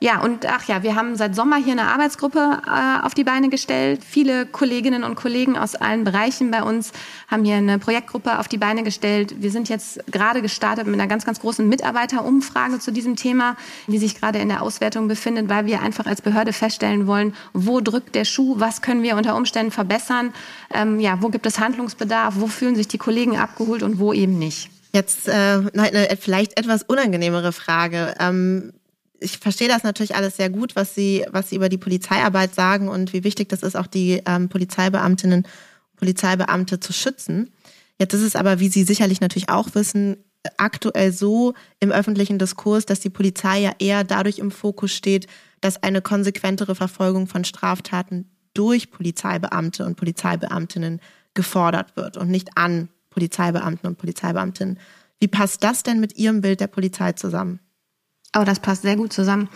Ja, 0.00 0.20
und 0.20 0.46
ach 0.46 0.68
ja, 0.68 0.84
wir 0.84 0.94
haben 0.94 1.16
seit 1.16 1.34
Sommer 1.34 1.56
hier 1.56 1.72
eine 1.72 1.88
Arbeitsgruppe 1.88 2.62
äh, 2.68 3.04
auf 3.04 3.14
die 3.14 3.24
Beine 3.24 3.48
gestellt. 3.48 4.04
Viele 4.08 4.46
Kolleginnen 4.46 5.02
und 5.02 5.16
Kollegen 5.16 5.58
aus 5.58 5.74
allen 5.74 6.04
Bereichen 6.04 6.52
bei 6.52 6.62
uns 6.62 6.92
haben 7.26 7.44
hier 7.44 7.56
eine 7.56 7.80
Projektgruppe 7.80 8.38
auf 8.38 8.46
die 8.46 8.58
Beine 8.58 8.84
gestellt. 8.84 9.42
Wir 9.42 9.50
sind 9.50 9.68
jetzt 9.68 10.00
gerade 10.06 10.40
gestartet 10.40 10.86
mit 10.86 10.94
einer 10.94 11.08
ganz, 11.08 11.26
ganz 11.26 11.40
großen 11.40 11.68
Mitarbeiterumfrage 11.68 12.78
zu 12.78 12.92
diesem 12.92 13.16
Thema, 13.16 13.56
die 13.88 13.98
sich 13.98 14.14
gerade 14.14 14.38
in 14.38 14.48
der 14.48 14.62
Auswertung 14.62 15.08
befindet, 15.08 15.48
weil 15.48 15.66
wir 15.66 15.82
einfach 15.82 16.06
als 16.06 16.22
Behörde 16.22 16.52
feststellen 16.52 17.08
wollen, 17.08 17.34
wo 17.52 17.80
drückt 17.80 18.14
der 18.14 18.24
Schuh, 18.24 18.54
was 18.60 18.82
können 18.82 19.02
wir 19.02 19.16
unter 19.16 19.34
Umständen 19.34 19.72
verbessern, 19.72 20.32
ähm, 20.72 21.00
ja, 21.00 21.20
wo 21.22 21.28
gibt 21.28 21.44
es 21.44 21.58
Handlungsbedarf, 21.58 22.34
wo 22.38 22.46
fühlen 22.46 22.76
sich 22.76 22.86
die 22.86 22.98
Kollegen 22.98 23.36
abgeholt 23.36 23.82
und 23.82 23.98
wo 23.98 24.12
eben 24.12 24.38
nicht. 24.38 24.70
Jetzt 24.92 25.26
äh, 25.26 25.32
eine 25.32 26.16
vielleicht 26.20 26.56
etwas 26.56 26.84
unangenehmere 26.84 27.52
Frage. 27.52 28.14
Ähm, 28.20 28.72
ich 29.20 29.38
verstehe 29.38 29.68
das 29.68 29.82
natürlich 29.82 30.14
alles 30.14 30.36
sehr 30.36 30.50
gut, 30.50 30.76
was 30.76 30.94
Sie, 30.94 31.24
was 31.30 31.50
Sie 31.50 31.56
über 31.56 31.68
die 31.68 31.78
Polizeiarbeit 31.78 32.54
sagen 32.54 32.88
und 32.88 33.12
wie 33.12 33.24
wichtig 33.24 33.48
das 33.48 33.62
ist, 33.62 33.76
auch 33.76 33.86
die 33.86 34.22
ähm, 34.26 34.48
Polizeibeamtinnen 34.48 35.44
und 35.44 35.48
Polizeibeamte 35.96 36.80
zu 36.80 36.92
schützen. 36.92 37.50
Jetzt 37.98 38.14
ist 38.14 38.22
es 38.22 38.36
aber, 38.36 38.60
wie 38.60 38.68
Sie 38.68 38.84
sicherlich 38.84 39.20
natürlich 39.20 39.48
auch 39.48 39.74
wissen, 39.74 40.16
aktuell 40.56 41.12
so 41.12 41.54
im 41.80 41.90
öffentlichen 41.90 42.38
Diskurs, 42.38 42.86
dass 42.86 43.00
die 43.00 43.10
Polizei 43.10 43.60
ja 43.60 43.72
eher 43.78 44.04
dadurch 44.04 44.38
im 44.38 44.50
Fokus 44.50 44.92
steht, 44.92 45.26
dass 45.60 45.82
eine 45.82 46.00
konsequentere 46.00 46.74
Verfolgung 46.74 47.26
von 47.26 47.44
Straftaten 47.44 48.30
durch 48.54 48.90
Polizeibeamte 48.90 49.84
und 49.84 49.96
Polizeibeamtinnen 49.96 51.00
gefordert 51.34 51.96
wird 51.96 52.16
und 52.16 52.30
nicht 52.30 52.56
an 52.56 52.88
Polizeibeamten 53.10 53.88
und 53.88 53.98
Polizeibeamtinnen. 53.98 54.78
Wie 55.20 55.28
passt 55.28 55.64
das 55.64 55.82
denn 55.82 55.98
mit 56.00 56.16
Ihrem 56.16 56.40
Bild 56.40 56.60
der 56.60 56.68
Polizei 56.68 57.12
zusammen? 57.12 57.58
Oh, 58.36 58.44
das 58.44 58.60
passt 58.60 58.82
sehr 58.82 58.96
gut 58.96 59.12
zusammen. 59.12 59.48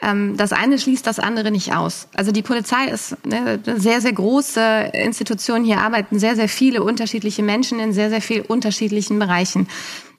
Ähm, 0.00 0.36
das 0.36 0.52
eine 0.52 0.78
schließt 0.78 1.06
das 1.06 1.18
andere 1.18 1.50
nicht 1.50 1.74
aus. 1.74 2.08
Also 2.14 2.30
die 2.30 2.42
Polizei 2.42 2.86
ist 2.86 3.16
eine 3.24 3.58
sehr, 3.78 4.00
sehr 4.00 4.12
große 4.12 4.90
Institution. 4.92 5.64
Hier 5.64 5.80
arbeiten 5.80 6.18
sehr, 6.18 6.36
sehr 6.36 6.48
viele 6.48 6.82
unterschiedliche 6.82 7.42
Menschen 7.42 7.80
in 7.80 7.92
sehr, 7.92 8.10
sehr 8.10 8.22
vielen 8.22 8.44
unterschiedlichen 8.44 9.18
Bereichen. 9.18 9.68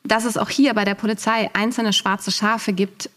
Dass 0.03 0.25
es 0.25 0.37
auch 0.37 0.49
hier 0.49 0.73
bei 0.73 0.85
der 0.85 0.95
Polizei 0.95 1.49
einzelne 1.53 1.93
schwarze 1.93 2.31
Schafe 2.31 2.73
gibt, 2.73 3.09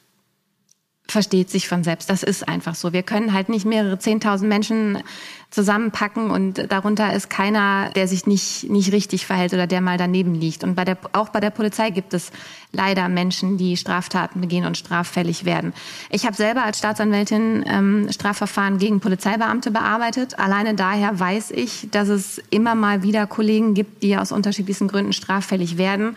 versteht 1.08 1.50
sich 1.50 1.68
von 1.68 1.84
selbst. 1.84 2.08
Das 2.08 2.22
ist 2.22 2.48
einfach 2.48 2.74
so. 2.74 2.92
Wir 2.92 3.02
können 3.02 3.32
halt 3.32 3.48
nicht 3.48 3.66
mehrere 3.66 3.98
zehntausend 3.98 4.48
Menschen 4.48 5.02
zusammenpacken 5.50 6.30
und 6.30 6.72
darunter 6.72 7.12
ist 7.12 7.28
keiner, 7.28 7.90
der 7.90 8.08
sich 8.08 8.26
nicht, 8.26 8.70
nicht 8.70 8.92
richtig 8.92 9.26
verhält 9.26 9.52
oder 9.52 9.66
der 9.66 9.82
mal 9.82 9.98
daneben 9.98 10.34
liegt. 10.34 10.64
Und 10.64 10.74
bei 10.74 10.84
der, 10.84 10.96
auch 11.12 11.28
bei 11.28 11.40
der 11.40 11.50
Polizei 11.50 11.90
gibt 11.90 12.14
es 12.14 12.32
leider 12.72 13.08
Menschen, 13.08 13.58
die 13.58 13.76
Straftaten 13.76 14.40
begehen 14.40 14.64
und 14.64 14.78
straffällig 14.78 15.44
werden. 15.44 15.74
Ich 16.08 16.24
habe 16.24 16.36
selber 16.36 16.62
als 16.62 16.78
Staatsanwältin 16.78 17.64
ähm, 17.66 18.08
Strafverfahren 18.10 18.78
gegen 18.78 19.00
Polizeibeamte 19.00 19.70
bearbeitet. 19.70 20.38
Alleine 20.38 20.74
daher 20.74 21.20
weiß 21.20 21.50
ich, 21.50 21.88
dass 21.90 22.08
es 22.08 22.40
immer 22.48 22.74
mal 22.74 23.02
wieder 23.02 23.26
Kollegen 23.26 23.74
gibt, 23.74 24.02
die 24.02 24.16
aus 24.16 24.32
unterschiedlichsten 24.32 24.88
Gründen 24.88 25.12
straffällig 25.12 25.76
werden. 25.76 26.16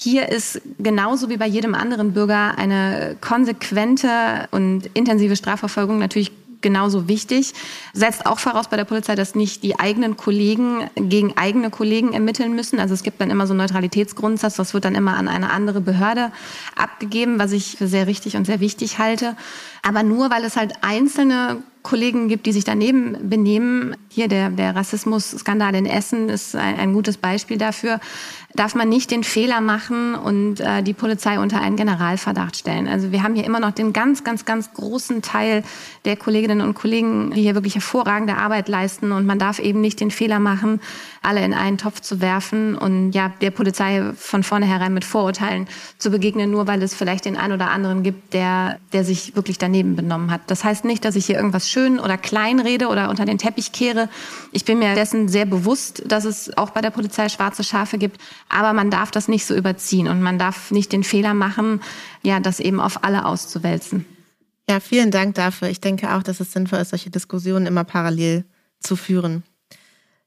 Hier 0.00 0.28
ist 0.28 0.60
genauso 0.78 1.28
wie 1.28 1.38
bei 1.38 1.48
jedem 1.48 1.74
anderen 1.74 2.12
Bürger 2.12 2.56
eine 2.56 3.16
konsequente 3.20 4.46
und 4.52 4.88
intensive 4.94 5.34
Strafverfolgung 5.34 5.98
natürlich 5.98 6.30
genauso 6.60 7.08
wichtig. 7.08 7.52
Setzt 7.94 8.24
auch 8.24 8.38
voraus 8.38 8.68
bei 8.68 8.76
der 8.76 8.84
Polizei, 8.84 9.16
dass 9.16 9.34
nicht 9.34 9.64
die 9.64 9.80
eigenen 9.80 10.16
Kollegen 10.16 10.88
gegen 10.94 11.36
eigene 11.36 11.70
Kollegen 11.70 12.12
ermitteln 12.12 12.54
müssen. 12.54 12.78
Also 12.78 12.94
es 12.94 13.02
gibt 13.02 13.20
dann 13.20 13.30
immer 13.30 13.48
so 13.48 13.54
einen 13.54 13.58
Neutralitätsgrundsatz, 13.58 14.54
das 14.54 14.72
wird 14.72 14.84
dann 14.84 14.94
immer 14.94 15.16
an 15.16 15.26
eine 15.26 15.50
andere 15.50 15.80
Behörde 15.80 16.30
abgegeben, 16.76 17.40
was 17.40 17.50
ich 17.50 17.76
für 17.76 17.88
sehr 17.88 18.06
richtig 18.06 18.36
und 18.36 18.44
sehr 18.44 18.60
wichtig 18.60 19.00
halte. 19.00 19.34
Aber 19.82 20.04
nur 20.04 20.30
weil 20.30 20.44
es 20.44 20.56
halt 20.56 20.74
einzelne 20.82 21.56
Kollegen 21.82 22.28
gibt, 22.28 22.46
die 22.46 22.52
sich 22.52 22.64
daneben 22.64 23.30
benehmen, 23.30 23.96
hier 24.08 24.28
der, 24.28 24.50
der 24.50 24.76
Rassismus-Skandal 24.76 25.74
in 25.74 25.86
Essen 25.86 26.28
ist 26.28 26.54
ein, 26.54 26.78
ein 26.78 26.92
gutes 26.92 27.16
Beispiel 27.16 27.56
dafür, 27.56 27.98
darf 28.54 28.74
man 28.74 28.88
nicht 28.88 29.10
den 29.10 29.24
Fehler 29.24 29.60
machen 29.60 30.14
und 30.14 30.60
äh, 30.60 30.82
die 30.82 30.94
Polizei 30.94 31.38
unter 31.38 31.60
einen 31.60 31.76
Generalverdacht 31.76 32.56
stellen. 32.56 32.88
Also 32.88 33.12
wir 33.12 33.22
haben 33.22 33.34
hier 33.34 33.44
immer 33.44 33.60
noch 33.60 33.72
den 33.72 33.92
ganz, 33.92 34.24
ganz, 34.24 34.46
ganz 34.46 34.72
großen 34.72 35.20
Teil 35.20 35.62
der 36.06 36.16
Kolleginnen 36.16 36.62
und 36.62 36.74
Kollegen, 36.74 37.30
die 37.32 37.42
hier 37.42 37.54
wirklich 37.54 37.74
hervorragende 37.74 38.36
Arbeit 38.36 38.68
leisten 38.68 39.12
und 39.12 39.26
man 39.26 39.38
darf 39.38 39.58
eben 39.58 39.82
nicht 39.82 40.00
den 40.00 40.10
Fehler 40.10 40.38
machen, 40.38 40.80
alle 41.20 41.44
in 41.44 41.52
einen 41.52 41.76
Topf 41.76 42.00
zu 42.00 42.22
werfen 42.22 42.74
und 42.74 43.12
ja 43.12 43.30
der 43.42 43.50
Polizei 43.50 44.12
von 44.16 44.42
vornherein 44.42 44.94
mit 44.94 45.04
Vorurteilen 45.04 45.68
zu 45.98 46.10
begegnen, 46.10 46.50
nur 46.50 46.66
weil 46.66 46.82
es 46.82 46.94
vielleicht 46.94 47.26
den 47.26 47.36
einen 47.36 47.52
oder 47.52 47.70
anderen 47.70 48.02
gibt, 48.02 48.32
der, 48.32 48.78
der 48.94 49.04
sich 49.04 49.36
wirklich 49.36 49.58
daneben 49.58 49.94
benommen 49.94 50.30
hat. 50.30 50.40
Das 50.46 50.64
heißt 50.64 50.86
nicht, 50.86 51.04
dass 51.04 51.16
ich 51.16 51.26
hier 51.26 51.36
irgendwas 51.36 51.68
schön 51.68 52.00
oder 52.00 52.16
klein 52.16 52.60
rede 52.60 52.88
oder 52.88 53.10
unter 53.10 53.26
den 53.26 53.36
Teppich 53.36 53.72
kehre. 53.72 54.08
Ich 54.52 54.64
bin 54.64 54.78
mir 54.78 54.94
dessen 54.94 55.28
sehr 55.28 55.44
bewusst, 55.44 56.02
dass 56.06 56.24
es 56.24 56.56
auch 56.56 56.70
bei 56.70 56.80
der 56.80 56.90
Polizei 56.90 57.28
schwarze 57.28 57.62
Schafe 57.62 57.98
gibt. 57.98 58.18
Aber 58.48 58.72
man 58.72 58.90
darf 58.90 59.10
das 59.10 59.28
nicht 59.28 59.46
so 59.46 59.54
überziehen 59.54 60.08
und 60.08 60.22
man 60.22 60.38
darf 60.38 60.70
nicht 60.70 60.92
den 60.92 61.04
Fehler 61.04 61.34
machen, 61.34 61.80
ja, 62.22 62.40
das 62.40 62.60
eben 62.60 62.80
auf 62.80 63.04
alle 63.04 63.24
auszuwälzen. 63.24 64.06
Ja, 64.68 64.80
vielen 64.80 65.10
Dank 65.10 65.34
dafür. 65.34 65.68
Ich 65.68 65.80
denke 65.80 66.14
auch, 66.14 66.22
dass 66.22 66.40
es 66.40 66.52
sinnvoll 66.52 66.80
ist, 66.80 66.90
solche 66.90 67.10
Diskussionen 67.10 67.66
immer 67.66 67.84
parallel 67.84 68.44
zu 68.80 68.96
führen. 68.96 69.42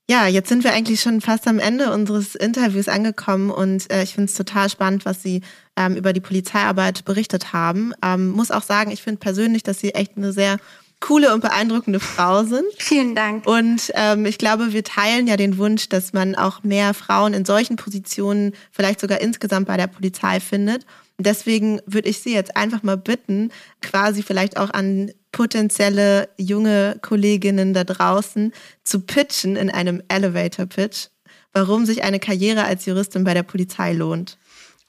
Ja, 0.10 0.28
jetzt 0.28 0.50
sind 0.50 0.64
wir 0.64 0.74
eigentlich 0.74 1.00
schon 1.00 1.22
fast 1.22 1.48
am 1.48 1.60
Ende 1.60 1.94
unseres 1.94 2.36
Interviews 2.36 2.90
angekommen 2.90 3.50
und 3.50 3.90
äh, 3.92 4.04
ich 4.04 4.16
finde 4.16 4.30
es 4.30 4.34
total 4.34 4.70
spannend, 4.70 5.06
was 5.06 5.24
Sie 5.24 5.42
ähm, 5.78 5.96
über 5.96 6.12
die 6.12 6.20
Polizeiarbeit 6.20 7.06
berichtet 7.06 7.54
haben. 7.54 7.94
Ähm, 8.04 8.30
muss 8.30 8.52
auch 8.52 8.64
sagen, 8.64 8.92
ich 8.92 9.02
finde 9.04 9.20
persönlich, 9.20 9.64
dass 9.64 9.80
Sie 9.80 9.94
echt 9.94 10.18
eine 10.18 10.34
sehr 10.34 10.58
coole 11.02 11.34
und 11.34 11.42
beeindruckende 11.42 12.00
Frau 12.00 12.44
sind. 12.44 12.66
Vielen 12.78 13.16
Dank. 13.16 13.46
Und 13.46 13.92
ähm, 13.96 14.26
ich 14.26 14.38
glaube, 14.38 14.72
wir 14.72 14.84
teilen 14.84 15.28
ja 15.28 15.36
den 15.36 15.58
Wunsch, 15.58 15.90
dass 15.90 16.14
man 16.14 16.36
auch 16.36 16.64
mehr 16.64 16.94
Frauen 16.94 17.34
in 17.34 17.44
solchen 17.44 17.76
Positionen, 17.76 18.54
vielleicht 18.72 19.02
sogar 19.02 19.20
insgesamt 19.20 19.68
bei 19.68 19.76
der 19.76 19.88
Polizei 19.88 20.40
findet. 20.40 20.86
Und 21.18 21.28
deswegen 21.28 21.82
würde 21.86 22.08
ich 22.08 22.20
Sie 22.20 22.34
jetzt 22.34 22.56
einfach 22.56 22.84
mal 22.84 22.98
bitten, 22.98 23.52
quasi 23.82 24.24
vielleicht 24.24 24.58
auch 24.58 24.70
an 24.72 25.12
potenzielle 25.32 26.30
junge 26.38 26.98
Kolleginnen 27.02 27.74
da 27.74 27.84
draußen 27.84 28.54
zu 28.84 29.02
pitchen 29.02 29.56
in 29.56 29.70
einem 29.70 30.02
Elevator 30.08 30.66
Pitch, 30.66 31.08
warum 31.54 31.86
sich 31.86 32.04
eine 32.04 32.20
Karriere 32.20 32.64
als 32.64 32.86
Juristin 32.86 33.24
bei 33.24 33.34
der 33.34 33.44
Polizei 33.44 33.94
lohnt. 33.94 34.38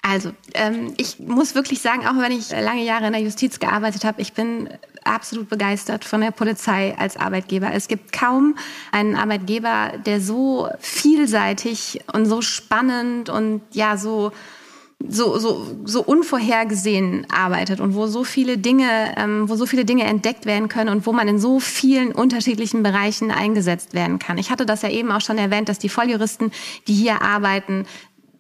Also, 0.02 0.32
ähm, 0.54 0.94
ich 0.96 1.20
muss 1.20 1.54
wirklich 1.54 1.80
sagen, 1.80 2.06
auch 2.06 2.20
wenn 2.20 2.32
ich 2.32 2.50
lange 2.50 2.84
Jahre 2.84 3.06
in 3.06 3.12
der 3.12 3.22
Justiz 3.22 3.60
gearbeitet 3.60 4.04
habe, 4.04 4.20
ich 4.20 4.32
bin 4.32 4.68
absolut 5.04 5.48
begeistert 5.48 6.04
von 6.04 6.20
der 6.20 6.30
Polizei 6.30 6.94
als 6.98 7.16
Arbeitgeber. 7.16 7.72
Es 7.72 7.88
gibt 7.88 8.12
kaum 8.12 8.56
einen 8.90 9.16
Arbeitgeber, 9.16 9.92
der 10.04 10.20
so 10.20 10.68
vielseitig 10.78 12.00
und 12.12 12.26
so 12.26 12.42
spannend 12.42 13.28
und 13.28 13.62
ja 13.72 13.96
so 13.96 14.32
so, 15.08 15.38
so, 15.38 15.76
so 15.84 16.02
unvorhergesehen 16.02 17.26
arbeitet 17.30 17.80
und 17.80 17.94
wo 17.94 18.06
so 18.06 18.24
viele 18.24 18.58
Dinge, 18.58 19.14
ähm, 19.16 19.48
wo 19.48 19.56
so 19.56 19.66
viele 19.66 19.84
Dinge 19.84 20.04
entdeckt 20.04 20.46
werden 20.46 20.68
können 20.68 20.90
und 20.90 21.06
wo 21.06 21.12
man 21.12 21.28
in 21.28 21.38
so 21.38 21.60
vielen 21.60 22.12
unterschiedlichen 22.12 22.82
Bereichen 22.82 23.30
eingesetzt 23.30 23.94
werden 23.94 24.18
kann. 24.18 24.38
Ich 24.38 24.50
hatte 24.50 24.66
das 24.66 24.82
ja 24.82 24.90
eben 24.90 25.10
auch 25.10 25.20
schon 25.20 25.38
erwähnt, 25.38 25.68
dass 25.68 25.78
die 25.78 25.88
Volljuristen, 25.88 26.52
die 26.86 26.94
hier 26.94 27.22
arbeiten, 27.22 27.86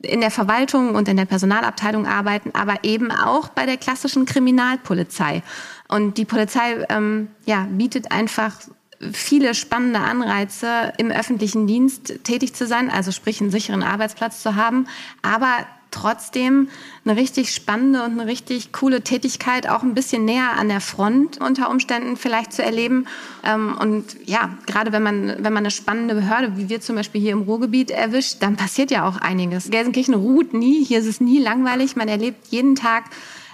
in 0.02 0.20
der 0.20 0.30
Verwaltung 0.30 0.94
und 0.94 1.08
in 1.08 1.16
der 1.16 1.26
Personalabteilung 1.26 2.06
arbeiten, 2.06 2.50
aber 2.54 2.82
eben 2.82 3.10
auch 3.10 3.48
bei 3.48 3.66
der 3.66 3.76
klassischen 3.76 4.26
Kriminalpolizei. 4.26 5.42
Und 5.92 6.16
die 6.16 6.24
Polizei 6.24 6.86
ähm, 6.88 7.28
ja, 7.44 7.66
bietet 7.70 8.12
einfach 8.12 8.54
viele 9.12 9.54
spannende 9.54 9.98
Anreize, 9.98 10.94
im 10.96 11.10
öffentlichen 11.10 11.66
Dienst 11.66 12.24
tätig 12.24 12.54
zu 12.54 12.66
sein, 12.66 12.88
also 12.88 13.12
sprich 13.12 13.42
einen 13.42 13.50
sicheren 13.50 13.82
Arbeitsplatz 13.82 14.42
zu 14.42 14.56
haben, 14.56 14.86
aber 15.20 15.66
trotzdem 15.90 16.68
eine 17.04 17.16
richtig 17.16 17.52
spannende 17.52 18.02
und 18.04 18.12
eine 18.12 18.26
richtig 18.26 18.72
coole 18.72 19.02
Tätigkeit 19.02 19.68
auch 19.68 19.82
ein 19.82 19.92
bisschen 19.92 20.24
näher 20.24 20.52
an 20.58 20.68
der 20.68 20.80
Front 20.80 21.38
unter 21.38 21.68
Umständen 21.68 22.16
vielleicht 22.16 22.54
zu 22.54 22.62
erleben. 22.62 23.06
Ähm, 23.44 23.76
und 23.78 24.16
ja, 24.24 24.56
gerade 24.66 24.92
wenn 24.92 25.02
man, 25.02 25.28
wenn 25.40 25.52
man 25.52 25.58
eine 25.58 25.70
spannende 25.70 26.14
Behörde, 26.14 26.56
wie 26.56 26.70
wir 26.70 26.80
zum 26.80 26.96
Beispiel 26.96 27.20
hier 27.20 27.32
im 27.32 27.42
Ruhrgebiet 27.42 27.90
erwischt, 27.90 28.36
dann 28.40 28.56
passiert 28.56 28.90
ja 28.90 29.06
auch 29.06 29.18
einiges. 29.18 29.68
Gelsenkirchen 29.68 30.14
ruht 30.14 30.54
nie, 30.54 30.82
hier 30.82 31.00
ist 31.00 31.06
es 31.06 31.20
nie 31.20 31.38
langweilig, 31.38 31.96
man 31.96 32.08
erlebt 32.08 32.46
jeden 32.48 32.76
Tag 32.76 33.04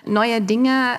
neue 0.06 0.40
Dinge. 0.40 0.98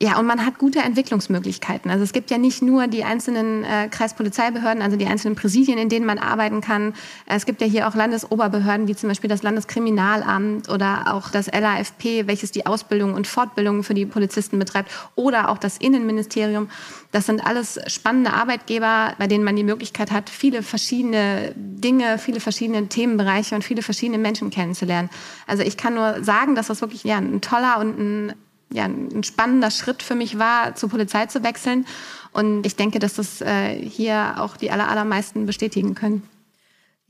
Ja, 0.00 0.16
und 0.20 0.26
man 0.26 0.46
hat 0.46 0.58
gute 0.58 0.78
Entwicklungsmöglichkeiten. 0.78 1.90
Also 1.90 2.04
es 2.04 2.12
gibt 2.12 2.30
ja 2.30 2.38
nicht 2.38 2.62
nur 2.62 2.86
die 2.86 3.02
einzelnen 3.02 3.64
äh, 3.64 3.88
Kreispolizeibehörden, 3.88 4.80
also 4.80 4.96
die 4.96 5.06
einzelnen 5.06 5.34
Präsidien, 5.34 5.76
in 5.76 5.88
denen 5.88 6.06
man 6.06 6.18
arbeiten 6.18 6.60
kann. 6.60 6.94
Es 7.26 7.46
gibt 7.46 7.60
ja 7.60 7.66
hier 7.66 7.88
auch 7.88 7.96
Landesoberbehörden, 7.96 8.86
wie 8.86 8.94
zum 8.94 9.08
Beispiel 9.08 9.28
das 9.28 9.42
Landeskriminalamt 9.42 10.68
oder 10.68 11.12
auch 11.12 11.30
das 11.30 11.48
LAFP, 11.48 12.28
welches 12.28 12.52
die 12.52 12.64
Ausbildung 12.64 13.14
und 13.14 13.26
Fortbildung 13.26 13.82
für 13.82 13.94
die 13.94 14.06
Polizisten 14.06 14.60
betreibt, 14.60 14.88
oder 15.16 15.48
auch 15.48 15.58
das 15.58 15.78
Innenministerium. 15.78 16.70
Das 17.10 17.26
sind 17.26 17.44
alles 17.44 17.80
spannende 17.88 18.32
Arbeitgeber, 18.32 19.14
bei 19.18 19.26
denen 19.26 19.42
man 19.42 19.56
die 19.56 19.64
Möglichkeit 19.64 20.12
hat, 20.12 20.30
viele 20.30 20.62
verschiedene 20.62 21.52
Dinge, 21.56 22.18
viele 22.18 22.38
verschiedene 22.38 22.86
Themenbereiche 22.86 23.56
und 23.56 23.64
viele 23.64 23.82
verschiedene 23.82 24.18
Menschen 24.18 24.50
kennenzulernen. 24.50 25.10
Also 25.48 25.64
ich 25.64 25.76
kann 25.76 25.94
nur 25.94 26.22
sagen, 26.22 26.54
dass 26.54 26.68
das 26.68 26.82
wirklich 26.82 27.02
ja, 27.02 27.16
ein 27.16 27.40
toller 27.40 27.80
und 27.80 27.98
ein 27.98 28.32
ja, 28.72 28.84
ein 28.84 29.22
spannender 29.22 29.70
Schritt 29.70 30.02
für 30.02 30.14
mich 30.14 30.38
war, 30.38 30.74
zur 30.74 30.88
Polizei 30.88 31.26
zu 31.26 31.42
wechseln. 31.42 31.86
Und 32.32 32.66
ich 32.66 32.76
denke, 32.76 32.98
dass 32.98 33.14
das 33.14 33.40
äh, 33.40 33.74
hier 33.82 34.34
auch 34.38 34.56
die 34.56 34.70
aller, 34.70 34.88
allermeisten 34.88 35.46
bestätigen 35.46 35.94
können. 35.94 36.22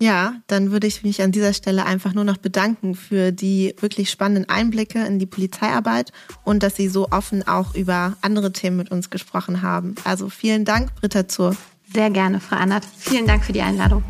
Ja, 0.01 0.35
dann 0.47 0.71
würde 0.71 0.87
ich 0.87 1.03
mich 1.03 1.23
an 1.23 1.33
dieser 1.33 1.53
Stelle 1.53 1.85
einfach 1.85 2.15
nur 2.15 2.23
noch 2.23 2.37
bedanken 2.37 2.95
für 2.95 3.33
die 3.33 3.75
wirklich 3.81 4.11
spannenden 4.11 4.49
Einblicke 4.49 5.05
in 5.05 5.19
die 5.19 5.27
Polizeiarbeit 5.27 6.13
und 6.45 6.63
dass 6.63 6.77
Sie 6.77 6.89
so 6.89 7.09
offen 7.11 7.47
auch 7.49 7.75
über 7.75 8.17
andere 8.21 8.53
Themen 8.53 8.77
mit 8.77 8.93
uns 8.93 9.11
gesprochen 9.11 9.61
haben. 9.63 9.97
Also 10.05 10.29
vielen 10.29 10.65
Dank, 10.65 10.95
Britta 10.95 11.27
Zur. 11.27 11.57
Sehr 11.93 12.11
gerne, 12.11 12.39
Frau 12.39 12.57
Annert. 12.57 12.85
Vielen 12.97 13.27
Dank 13.27 13.45
für 13.45 13.53
die 13.53 13.63
Einladung. 13.63 14.05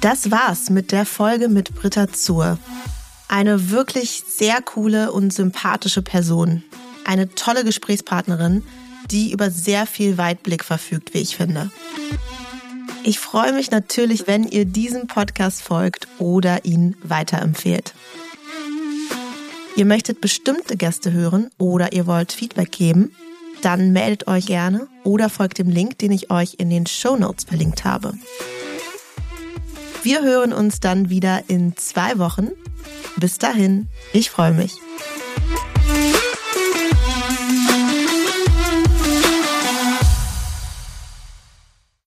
Das 0.00 0.30
war's 0.30 0.70
mit 0.70 0.92
der 0.92 1.04
Folge 1.04 1.50
mit 1.50 1.74
Britta 1.74 2.10
Zur. 2.10 2.58
Eine 3.30 3.70
wirklich 3.70 4.24
sehr 4.26 4.60
coole 4.60 5.12
und 5.12 5.32
sympathische 5.32 6.02
Person. 6.02 6.64
Eine 7.04 7.32
tolle 7.32 7.62
Gesprächspartnerin, 7.62 8.64
die 9.08 9.30
über 9.30 9.52
sehr 9.52 9.86
viel 9.86 10.18
Weitblick 10.18 10.64
verfügt, 10.64 11.14
wie 11.14 11.18
ich 11.18 11.36
finde. 11.36 11.70
Ich 13.04 13.20
freue 13.20 13.52
mich 13.52 13.70
natürlich, 13.70 14.26
wenn 14.26 14.42
ihr 14.42 14.64
diesem 14.64 15.06
Podcast 15.06 15.62
folgt 15.62 16.08
oder 16.18 16.64
ihn 16.64 16.96
weiterempfehlt. 17.04 17.94
Ihr 19.76 19.84
möchtet 19.86 20.20
bestimmte 20.20 20.76
Gäste 20.76 21.12
hören 21.12 21.50
oder 21.56 21.92
ihr 21.92 22.08
wollt 22.08 22.32
Feedback 22.32 22.72
geben, 22.72 23.14
dann 23.62 23.92
meldet 23.92 24.26
euch 24.26 24.46
gerne 24.46 24.88
oder 25.04 25.30
folgt 25.30 25.58
dem 25.58 25.70
Link, 25.70 25.98
den 25.98 26.10
ich 26.10 26.32
euch 26.32 26.54
in 26.58 26.68
den 26.68 26.86
Show 26.86 27.14
Notes 27.14 27.44
verlinkt 27.44 27.84
habe. 27.84 28.12
Wir 30.02 30.22
hören 30.22 30.52
uns 30.52 30.80
dann 30.80 31.10
wieder 31.10 31.44
in 31.46 31.76
zwei 31.76 32.18
Wochen 32.18 32.48
bis 33.16 33.38
dahin, 33.38 33.88
ich 34.12 34.30
freue 34.30 34.52
mich. 34.52 34.72